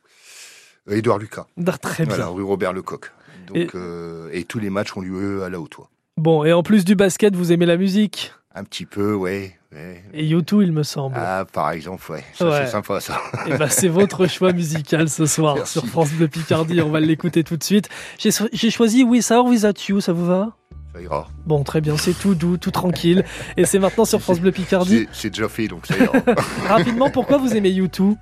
[0.88, 1.46] Euh, Édouard Lucas.
[1.66, 2.14] Ah, très bien.
[2.14, 3.10] Voilà, rue Robert Lecoq.
[3.48, 3.68] Donc, Et- et...
[3.74, 5.90] Euh, et tous les matchs ont lieu à la Haute-Oie.
[6.16, 8.32] Bon, et en plus du basket, vous aimez la musique?
[8.58, 9.54] Un petit peu, ouais.
[9.72, 10.02] ouais.
[10.14, 11.14] Et YouTube, il me semble.
[11.18, 12.24] Ah, par exemple, ouais.
[12.32, 12.62] Ça, Ouais.
[12.64, 13.20] c'est sympa, ça.
[13.46, 15.72] Et ben, c'est votre choix musical ce soir Merci.
[15.74, 16.80] sur France Bleu Picardie.
[16.80, 17.90] On va l'écouter tout de suite.
[18.18, 20.56] J'ai j'ai choisi We Sour Without You, ça vous va?
[20.94, 21.28] Ça ira.
[21.44, 23.26] Bon, très bien, c'est tout doux, tout tranquille.
[23.58, 25.06] Et c'est maintenant sur France Bleu Picardie.
[25.12, 26.12] C'est c'est déjà fait, donc ça ira.
[26.68, 28.14] Rapidement, pourquoi vous aimez YouTube?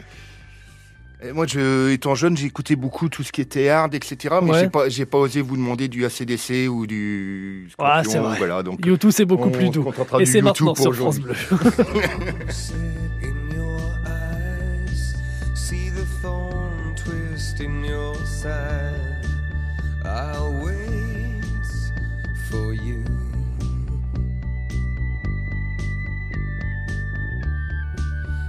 [1.27, 4.37] Et moi, je, étant jeune, j'ai écouté beaucoup tout ce qui était hard, etc.
[4.43, 4.61] Mais Ouais.
[4.61, 8.37] j'ai pas, j'ai pas osé vous demander du ACDC ou du Ah, c'est vrai.
[8.37, 9.91] Voilà, donc YouTube, c'est beaucoup on plus doux.
[10.21, 11.21] Et du c'est maintenant pour sur France.
[11.21, 11.35] Bleu.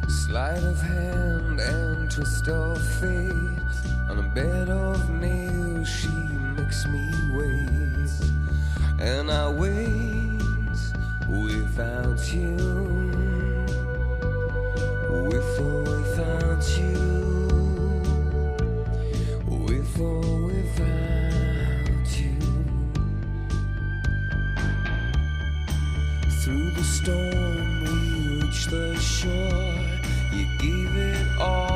[0.08, 3.32] Sleight of hand and twist of fate.
[4.10, 6.10] On a bed of nails, she
[6.58, 8.12] makes me wait.
[9.00, 10.42] And I wait
[11.28, 12.56] without you.
[15.30, 16.94] With or without you.
[19.48, 22.40] With or without you.
[26.42, 27.94] Through the storm we
[28.42, 29.74] reach the shore.
[30.34, 31.75] You gave it all,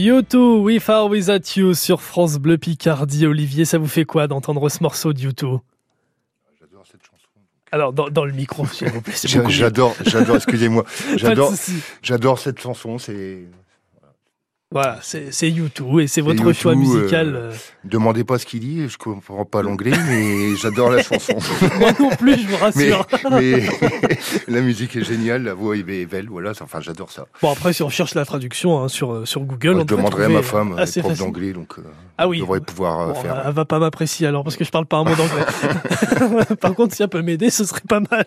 [0.00, 3.26] U2, With or Without You sur France Bleu Picardie.
[3.26, 5.60] Olivier, ça vous fait quoi d'entendre ce morceau de U2
[6.58, 7.28] J'adore cette chanson.
[7.72, 9.14] Alors, dans, dans le micro, s'il vous plaît.
[9.24, 10.84] J'adore, j'adore, excusez-moi.
[11.16, 11.52] J'adore,
[12.02, 12.98] j'adore cette chanson.
[12.98, 13.44] C'est
[14.72, 17.34] Voilà, c'est U2 et c'est votre U2, choix musical.
[17.34, 17.54] euh, euh.
[17.82, 21.34] Demandez pas ce qu'il dit, je comprends pas l'anglais, mais j'adore la chanson.
[21.80, 23.04] Moi non plus, je vous rassure.
[23.32, 23.64] Mais,
[24.08, 26.52] mais la musique est géniale, la voix est belle, voilà.
[26.60, 27.26] Enfin, j'adore ça.
[27.42, 29.96] Bon, après, si on cherche la traduction hein, sur, euh, sur Google, Moi, on je
[29.96, 31.82] demanderai à ma femme, euh, elle assez est prof d'anglais, donc euh,
[32.16, 32.36] Ah oui.
[32.36, 33.42] elle devrait pouvoir Bon, faire.
[33.46, 36.44] elle va pas m'apprécier alors parce que je parle pas un mot d'anglais.
[36.60, 38.24] Par contre, si elle peut m'aider, ce serait pas mal.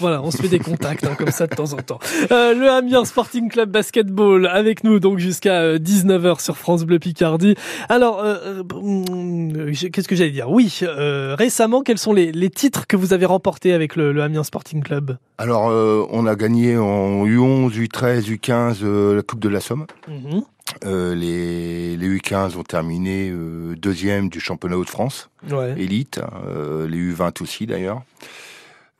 [0.00, 1.98] voilà, on se fait des contacts hein, comme ça de temps en temps.
[2.32, 6.98] Euh, le Amiens Sporting Club Basketball avec nous donc jusqu'à euh, 19h sur France Bleu
[6.98, 7.54] Picardie.
[7.88, 10.50] Alors, euh, euh, qu'est-ce que j'allais dire?
[10.50, 14.22] Oui, euh, récemment, quels sont les, les titres que vous avez remportés avec le, le
[14.22, 15.16] Amiens Sporting Club?
[15.38, 19.86] Alors, euh, on a gagné en U11, U13, U15 euh, la Coupe de la Somme.
[20.08, 20.42] Mhm.
[20.86, 25.74] Euh, les, les U15 ont terminé euh, deuxième du championnat Hauts-de-France, Ouais.
[25.76, 26.20] élite.
[26.48, 28.02] euh, les U20 aussi d'ailleurs.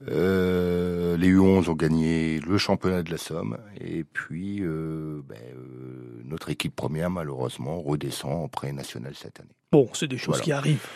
[0.09, 3.59] Euh, les U11 ont gagné le championnat de la Somme.
[3.81, 9.55] Et puis, euh, ben, euh, notre équipe première, malheureusement, redescend en pré-national cette année.
[9.73, 10.45] Bon, c'est des choses Voilà.
[10.45, 10.87] qui arrivent.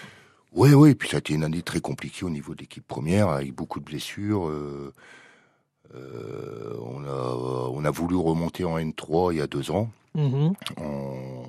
[0.52, 3.28] Oui, oui, puis ça a été une année très compliquée au niveau de l'équipe première,
[3.28, 4.50] avec beaucoup de blessures.
[5.94, 9.90] on, a, on a voulu remonter en N3 il y a deux ans.
[10.14, 10.52] Mhm.
[10.78, 11.42] On-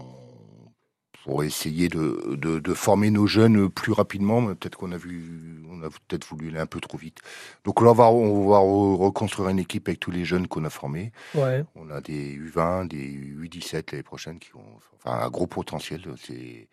[1.23, 5.63] pour essayer de, de, de former nos jeunes plus rapidement, mais peut-être qu'on a vu,
[5.69, 7.19] on a peut-être voulu aller un peu trop vite.
[7.65, 10.63] Donc là, on va, on va re- reconstruire une équipe avec tous les jeunes qu'on
[10.65, 11.11] a formés.
[11.35, 11.63] Ouais.
[11.75, 16.01] On a des U20, des U17 l'année prochaine qui ont, enfin, un gros potentiel.
[16.17, 16.67] C'est,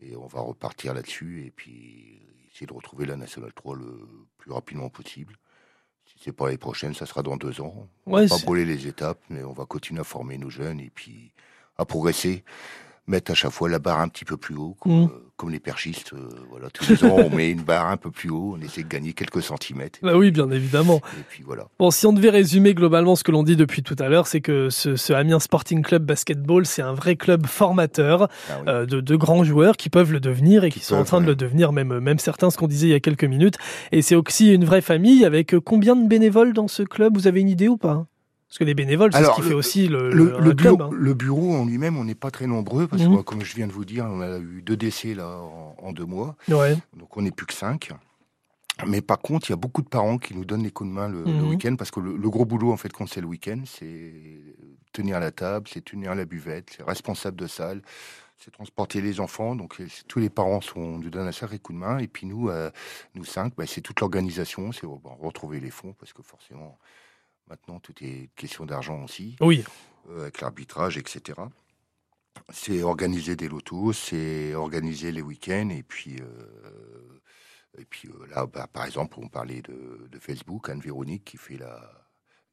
[0.00, 2.20] et on va repartir là-dessus et puis
[2.52, 5.36] essayer de retrouver la Nationale 3 le plus rapidement possible.
[6.06, 7.88] Si c'est pas l'année prochaine, ça sera dans deux ans.
[8.06, 10.80] On Ouais, va pas brûler les étapes, mais on va continuer à former nos jeunes
[10.80, 11.32] et puis
[11.78, 12.44] à progresser.
[13.08, 15.04] Mettre à chaque fois la barre un petit peu plus haut, comme, Mm.
[15.06, 16.12] euh, comme les perchistes.
[16.12, 18.84] euh, voilà, tous les ans, on met une barre un peu plus haut, on essaie
[18.84, 19.98] de gagner quelques centimètres.
[20.02, 21.00] Bah oui, bien évidemment.
[21.18, 21.66] Et puis voilà.
[21.80, 24.40] Bon, si on devait résumer globalement ce que l'on dit depuis tout à l'heure, c'est
[24.40, 28.64] que ce, ce Amiens Sporting Club Basketball, c'est un vrai club formateur Ah oui.
[28.68, 31.26] euh, de, de grands joueurs qui peuvent le devenir et qui, sont en train de
[31.26, 33.56] le devenir, même, même certains, ce qu'on disait il y a quelques minutes.
[33.90, 37.16] Et c'est aussi une vraie famille avec combien de bénévoles dans ce club?
[37.16, 38.06] Vous avez une idée ou pas?
[38.52, 40.82] Parce que les bénévoles, c'est ce qui le- fait aussi le, le, un bureau, club.
[40.82, 40.90] hein.
[40.92, 43.16] le bureau en lui-même, on n'est pas très nombreux parce Mhm.
[43.16, 45.92] que, comme je viens de vous dire, on a eu deux décès là en, en
[45.94, 46.36] deux mois.
[46.48, 46.76] Ouais.
[46.94, 47.88] Donc on n'est plus que cinq.
[48.86, 50.94] Mais par contre, il y a beaucoup de parents qui nous donnent les coups de
[50.94, 51.48] main le, le Mhm.
[51.48, 54.12] week-end parce que le, le gros boulot, en fait, quand c'est le week-end, c'est
[54.92, 57.80] tenir la table, c'est tenir la buvette, c'est responsable de salle,
[58.36, 59.56] c'est transporter les enfants.
[59.56, 61.96] Donc euh, tous les parents sont, nous donnent un sacré coup de main.
[62.00, 62.70] Et puis nous, euh,
[63.14, 66.76] nous cinq, bah, c'est toute l'organisation, c'est bon, retrouver les fonds parce que forcément,
[67.48, 69.64] maintenant, tout est question d'argent aussi Oui.
[70.10, 71.38] euh, avec l'arbitrage, etc.
[72.52, 77.20] C'est organiser des lotos, c'est organiser les week-ends, et puis, euh,
[77.78, 81.56] et puis euh, là, bah, par exemple, on parlait de, de Facebook, Anne-Véronique qui fait
[81.58, 82.01] la,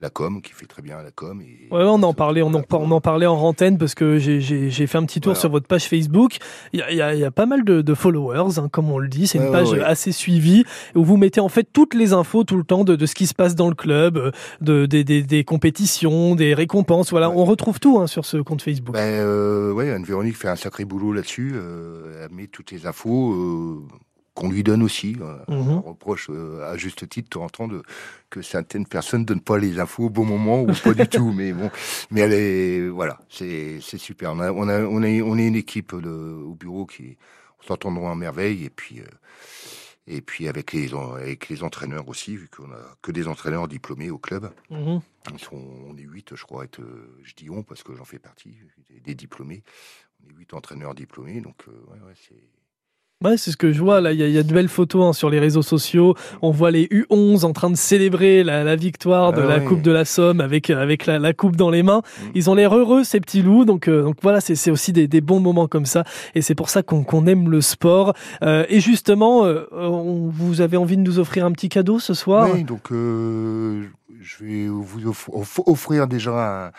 [0.01, 1.41] la com, qui fait très bien la com.
[1.41, 4.39] Et, Ouais, on en parlait, on en, on en parlait en antenne parce que j'ai-
[4.39, 5.39] j'ai j'ai fait un petit tour Voilà.
[5.41, 6.37] sur votre page Facebook.
[6.71, 8.89] Il y a, il y a- y a pas mal de, de followers, hein, comme
[8.91, 9.27] on le dit.
[9.27, 10.63] C'est une page ouais, assez suivie
[10.95, 13.27] où vous mettez en fait toutes les infos tout le temps de, de ce qui
[13.27, 14.31] se passe dans le club,
[14.61, 17.11] de, des, des, des compétitions, des récompenses.
[17.11, 18.93] Voilà, on retrouve tout hein, sur ce compte Facebook.
[18.95, 21.51] Ben, euh, ouais, Anne-Véronique fait un sacré boulot là-dessus.
[21.55, 23.81] euh, elle met toutes les infos euh,
[24.39, 25.15] qu'on lui donne aussi.
[25.17, 25.69] Mhm.
[25.69, 27.83] On reproche euh, à juste titre de temps en temps de,
[28.29, 31.31] que certaines personnes donnent pas les infos au bon moment ou pas du tout.
[31.33, 31.69] Mais bon,
[32.09, 34.31] mais elle est voilà, c'est super.
[34.33, 37.17] On a on a on est on est une équipe de- au bureau qui
[37.61, 39.01] on s'entendront en merveille et puis.
[39.01, 39.03] euh,
[40.11, 40.89] et puis avec les,
[41.21, 44.49] avec les entraîneurs aussi, vu qu'on a que des entraîneurs diplômés au club.
[44.71, 45.01] Mhm.
[45.31, 46.81] Ils sont, on est huit, je crois, être,
[47.21, 48.57] je dis on parce que j'en fais partie,
[48.89, 49.61] des, des diplômés.
[50.25, 52.41] On est huit entraîneurs diplômés, donc euh, ouais, ouais, c'est.
[53.21, 54.13] Ouais, c'est ce que je vois là.
[54.13, 56.15] Il y, y a de belles photos hein, sur les réseaux sociaux.
[56.41, 59.59] On voit les U11 en train de célébrer la, la victoire de Ah la.
[59.59, 62.01] Coupe de la Somme avec avec la, la coupe dans les mains.
[62.33, 63.65] Ils ont l'air heureux ces petits loups.
[63.65, 66.05] Donc euh, donc voilà, c'est c'est aussi des, des bons moments comme ça.
[66.33, 68.13] Et c'est pour ça qu'on qu'on aime le sport.
[68.41, 72.13] Euh, et justement, euh, on- vous avez envie de nous offrir un petit cadeau ce
[72.13, 72.47] soir?
[72.53, 73.83] Oui, donc euh,
[74.21, 76.71] je vais vous off- off- offrir déjà un-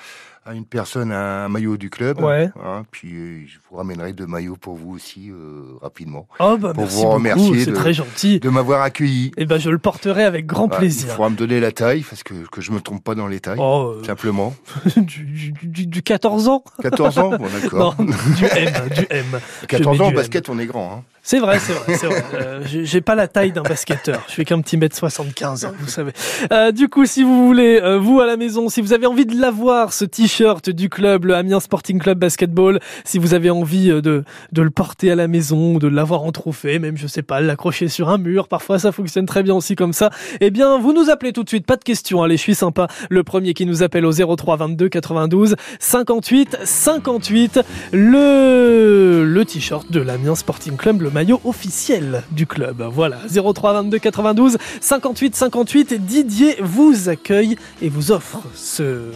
[0.46, 2.20] à une personne un maillot du club.
[2.20, 2.48] Ouais.
[2.64, 6.26] hein, puis euh, je vous ramènerai deux maillots pour vous aussi euh, rapidement.
[6.38, 8.40] Oh, bah, pour merci vous remercier de, très gentil.
[8.40, 9.32] de m'avoir accueilli.
[9.36, 11.08] Et ben je le porterai avec grand plaisir.
[11.10, 13.40] Il faudra me donner la taille parce que, que je me trompe pas dans les
[13.40, 13.58] tailles.
[13.60, 14.54] Oh, euh, Simplement.
[14.96, 17.94] du, du, du- du 14 ans 14 ans Bon, d'accord.
[17.96, 19.24] Du M, du M.
[19.62, 20.14] Je 14 mets ans, M.
[20.14, 20.92] basket, on est grand.
[21.00, 21.04] Hein.
[21.22, 22.24] C'est vrai, c'est vrai, c'est vrai.
[22.34, 24.22] Euh, j'ai pas la taille d'un basketteur.
[24.26, 26.12] Je fais qu'un petit mètre 75, hein, vous savez.
[26.50, 29.38] Euh, du coup, si vous voulez, vous à la maison, si vous avez envie de
[29.38, 34.00] l'avoir, ce t-shirt du club, le Amiens Sporting Club Basketball, si vous avez envie euh,
[34.00, 34.22] de,
[34.52, 37.88] de le porter à la maison, de l'avoir en trophée, même, je sais pas, l'accrocher
[37.88, 40.10] sur un mur, parfois ça fonctionne très bien aussi comme ça,
[40.40, 42.86] eh bien, vous nous appelez tout de suite, pas de questions, allez, je suis sympa.
[43.08, 47.60] Le premier qui nous appelle au 03 22 92 58 58,
[47.92, 52.84] le, le t-shirt de l'Amiens Sporting Club, le maillot officiel du club.
[52.92, 59.10] Voilà, 03 22 92 58 58, Didier vous accueille et vous offre ce,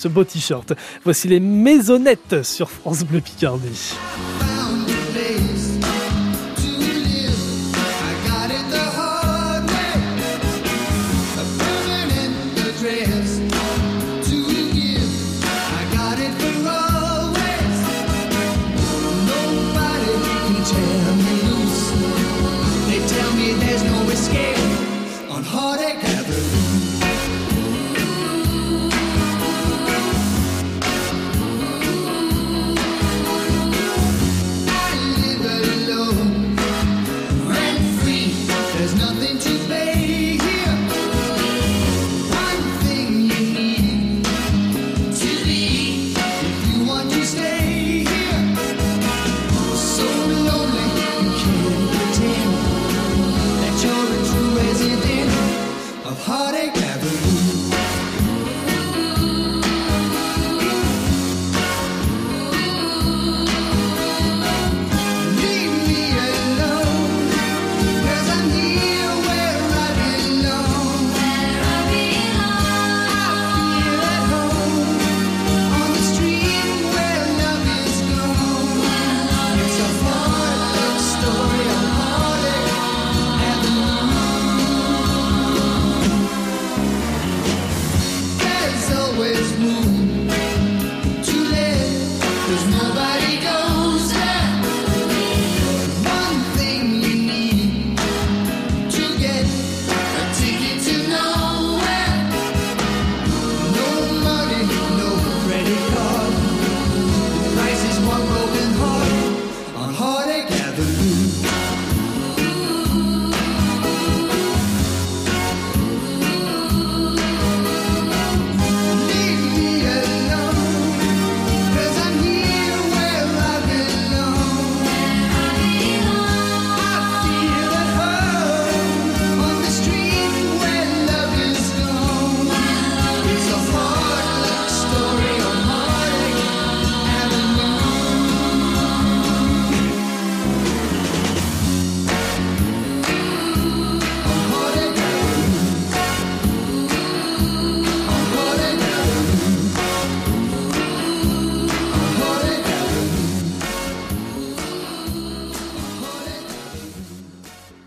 [0.00, 0.72] ce beau t-shirt.
[1.04, 3.94] Voici les maisonnettes sur France Bleu Picardie.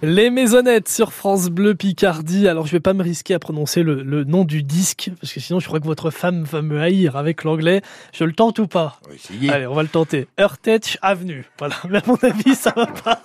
[0.05, 2.49] Les Maisonnettes sur France Bleu Picardie.
[2.49, 5.39] Alors, je vais pas me risquer à prononcer le, le nom du disque, parce que
[5.39, 7.81] sinon, je crois que votre femme va me haïr avec l'anglais.
[8.11, 8.99] Je le tente ou pas?
[9.47, 10.27] Allez, on va le tenter.
[10.37, 11.45] Heritage Avenue.
[11.57, 13.21] Voilà, mais à mon avis, ça va pas.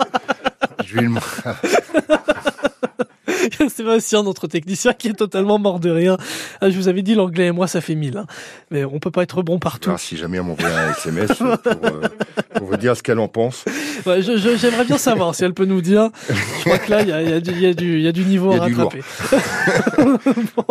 [0.84, 1.10] Je vais le
[3.68, 6.16] Sébastien, notre technicien, qui est totalement mort de rien.
[6.60, 8.16] Ah, je vous avais dit, l'anglais et moi, ça fait mille.
[8.18, 8.26] hein.
[8.70, 9.90] Mais on peut pas être bon partout.
[9.90, 12.08] Alors, si jamais elle m'envoie un SMS pour, euh,
[12.54, 13.64] pour vous dire ce qu'elle en pense.
[14.06, 16.10] Ouais, J'aimerais bien savoir si elle peut nous dire.
[16.28, 17.96] Je crois que là, il y a, il y a du- il y a du
[17.98, 19.00] il y a du niveau Il y à a rattraper.
[20.56, 20.64] Bon.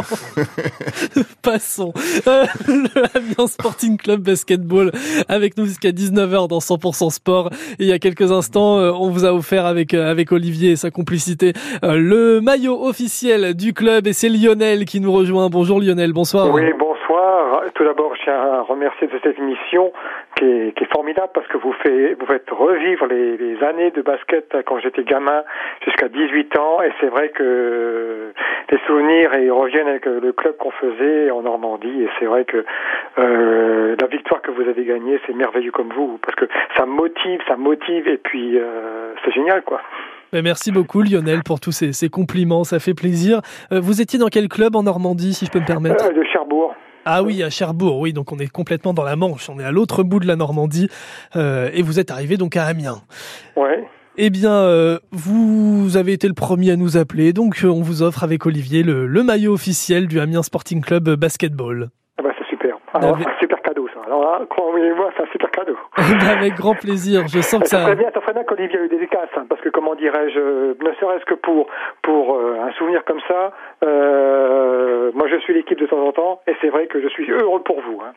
[1.41, 1.93] Passons.
[2.27, 4.91] Euh, le Amiens Sporting Club Basketball
[5.27, 7.49] avec nous jusqu'à 19h dans 100% Sport.
[7.79, 10.75] Et il y a quelques instants, euh, on vous a offert avec, avec Olivier et
[10.75, 11.53] sa complicité
[11.83, 14.07] le maillot officiel du club.
[14.07, 15.49] Et c'est Lionel qui nous rejoint.
[15.49, 16.53] Bonjour Lionel, bonsoir.
[16.53, 17.63] Oui, bonsoir.
[17.73, 19.91] Tout d'abord, je tiens à remercier de cette émission
[20.37, 24.79] qui est, formidable parce que vous, fait, vous faites revivre les, années de basket quand
[24.79, 25.43] j'étais gamin
[25.83, 26.81] jusqu'à 18 ans.
[26.81, 28.31] Et c'est vrai que
[28.71, 32.03] les souvenirs reviennent avec le club qu'on faisait en Normandie.
[32.03, 32.63] Et c'est vrai que
[33.17, 36.45] euh, la victoire que vous avez gagnée, c'est merveilleux comme vous parce que
[36.77, 38.07] ça motive, ça motive.
[38.07, 39.81] Et puis, euh, c'est génial, quoi.
[40.33, 43.41] Merci beaucoup Lionel pour tous ces, ces compliments, ça fait plaisir.
[43.71, 46.23] Euh, vous étiez dans quel club en Normandie, si je peux me permettre Euh, de
[46.31, 46.75] Cherbourg.
[47.05, 49.71] Ah oui, à Cherbourg, oui, donc on est complètement dans la Manche, on est à
[49.71, 50.89] l'autre bout de la Normandie,
[51.37, 53.01] euh, et vous êtes arrivé donc à Amiens.
[53.55, 53.85] Ouais.
[54.17, 58.23] Eh bien, euh, vous avez été le premier à nous appeler, donc on vous offre
[58.23, 61.89] avec Olivier le, le maillot officiel du Amiens Sporting Club Basketball.
[62.17, 62.76] Ah bah, c'est super.
[62.93, 63.99] Alors, Ah, c'est un super cadeau, ça.
[64.05, 65.75] Alors là, croyez-moi, c'est un super cadeau.
[65.97, 67.83] Ben, avec grand plaisir, je sens que ça ça...
[67.83, 70.93] serait bien, ça serait bien qu'Olivier ait dédicace, hein, parce que comment dirais-je, euh, ne
[70.93, 71.67] serait-ce que pour
[72.01, 73.51] pour euh, un souvenir comme ça,
[73.83, 77.29] euh, moi je suis l'équipe de temps en temps, et c'est vrai que je suis
[77.29, 78.01] heureux pour vous.
[78.01, 78.13] hein.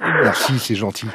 [0.22, 1.06] Merci, c'est gentil.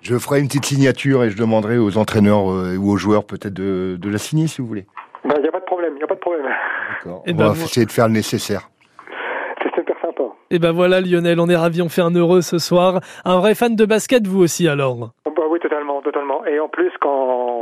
[0.00, 3.54] Je ferai une petite signature et je demanderai aux entraîneurs euh, ou aux joueurs peut-être
[3.54, 4.86] de, de la signer si vous voulez.
[5.24, 6.46] Ben, Il n'y a pas de problème, il n'y a pas de problème.
[6.46, 7.22] D'accord.
[7.26, 8.68] Eh On ben, va vous- essayer de faire le nécessaire.
[10.50, 13.00] Et ben voilà Lionel, on est ravis, on fait un heureux ce soir.
[13.24, 16.44] Un vrai fan de basket vous aussi alors Bah oui, totalement, totalement.
[16.46, 17.57] Et en plus, quand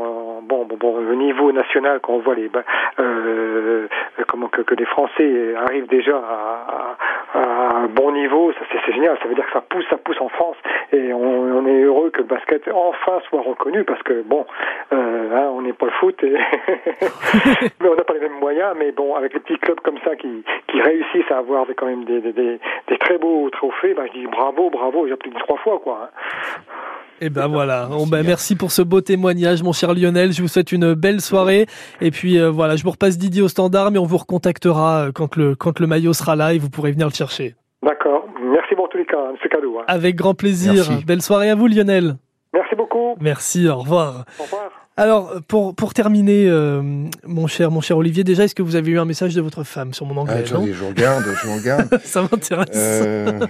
[0.46, 2.62] bon, bon, bon, au niveau national, quand on voit les, bah,
[3.00, 3.86] euh,
[4.28, 6.96] comment que, les Français arrivent déjà à,
[7.34, 9.18] un bon niveau, c'est génial.
[9.22, 10.56] Ça veut dire que ça pousse, ça pousse en France,
[10.92, 14.46] et on, est heureux que le basket enfin soit reconnu parce que bon,
[14.92, 16.22] euh, hein, on n'est pas le foot,
[17.80, 18.74] mais on n'a pas les mêmes moyens.
[18.78, 22.04] Mais bon, avec les petits clubs comme ça qui, qui réussissent à avoir quand même
[22.04, 22.58] des,
[22.98, 25.06] très beaux trophées, bah, je dis bravo, bravo.
[25.08, 26.02] J'applaudis trois fois, quoi.
[26.04, 26.72] hein.
[27.20, 30.48] Et ben voilà, Bon, ben, merci pour ce beau témoignage mon cher Lionel, je vous
[30.48, 31.66] souhaite une belle soirée
[32.02, 35.12] et puis euh, voilà, je vous repasse Didier au standard mais on vous recontactera euh,
[35.12, 37.54] quand le, quand le maillot sera là et vous pourrez venir le chercher.
[37.82, 38.26] D'accord.
[38.52, 39.78] Merci pour tous les cas, hein, c'est cadeau.
[39.78, 39.84] hein.
[39.88, 41.04] Avec grand plaisir, Merci.
[41.06, 42.16] belle soirée à vous Lionel.
[42.52, 43.14] Merci beaucoup.
[43.20, 44.24] Merci, au revoir.
[44.38, 44.70] Au revoir.
[44.98, 46.80] Alors, pour, pour terminer, euh,
[47.26, 49.62] mon cher, mon cher Olivier, déjà, est-ce que vous avez eu un message de votre
[49.62, 51.98] femme sur mon Ah, anglais non attendez, je regarde, je regarde.
[52.02, 52.68] Ça m'intéresse.
[52.74, 53.40] Euh,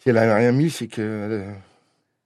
[0.00, 1.44] si elle a rien mis, c'est que.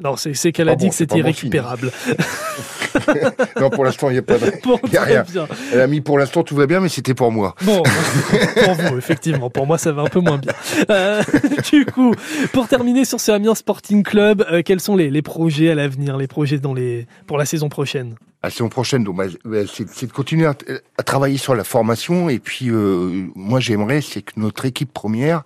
[0.02, 1.92] Non, c'est qu'elle a pas dit bon, que c'était irrécupérable.
[3.60, 4.52] non, pour l'instant, il n'y a pas de.
[4.64, 5.22] Bon, il y a très rien.
[5.22, 5.46] bien.
[5.72, 7.54] Elle a mis pour l'instant, tout va bien, mais c'était pour moi.
[7.62, 7.80] Bon,
[8.64, 9.50] pour vous, effectivement.
[9.50, 10.52] Pour moi, ça va un peu moins bien.
[10.90, 11.22] Euh,
[11.70, 12.12] du coup,
[12.52, 16.16] pour terminer sur ce Amiens Sporting Club, euh, quels sont les, les projets à l'avenir,
[16.16, 18.16] les projets dans les, pour la saison prochaine?
[18.42, 20.56] La saison prochaine, donc, bah, bah, c'est c'est de continuer à,
[20.98, 22.28] à travailler sur la formation.
[22.28, 25.44] Et puis, euh, moi, j'aimerais, c'est que notre équipe première,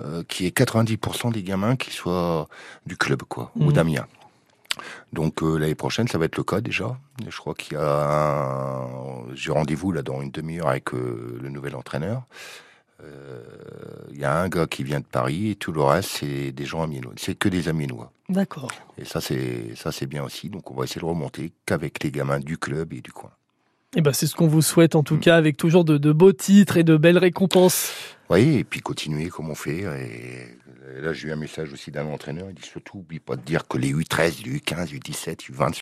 [0.00, 2.48] euh, qui est 90% des gamins, qui soient
[2.86, 3.72] du club, quoi, ou Mhm.
[3.72, 4.06] d'Amiens.
[5.12, 6.96] Donc euh, l'année prochaine, ça va être le cas déjà.
[7.26, 9.34] Je crois qu'il y a, un...
[9.34, 12.22] j'ai rendez-vous là dans une demi-heure avec euh, le nouvel entraîneur.
[13.02, 13.42] Euh,
[14.12, 16.64] Il y a un gars qui vient de Paris et tout le reste c'est des
[16.64, 17.12] gens amiénois.
[17.16, 18.12] C'est que des amiénois.
[18.28, 18.70] D'accord.
[18.98, 20.48] Et ça c'est ça c'est bien aussi.
[20.50, 23.30] Donc on va essayer de remonter qu'avec les gamins du club et du coin.
[23.96, 26.32] Eh ben, c'est ce qu'on vous souhaite, en tout cas, avec toujours de, de beaux
[26.32, 27.90] titres et de belles récompenses.
[28.28, 29.78] Oui, et puis continuer comme on fait.
[29.78, 32.48] Et là, j'ai eu un message aussi d'un entraîneur.
[32.50, 35.72] Il dit surtout, oublie pas de dire que les U13, les U15, U17, U20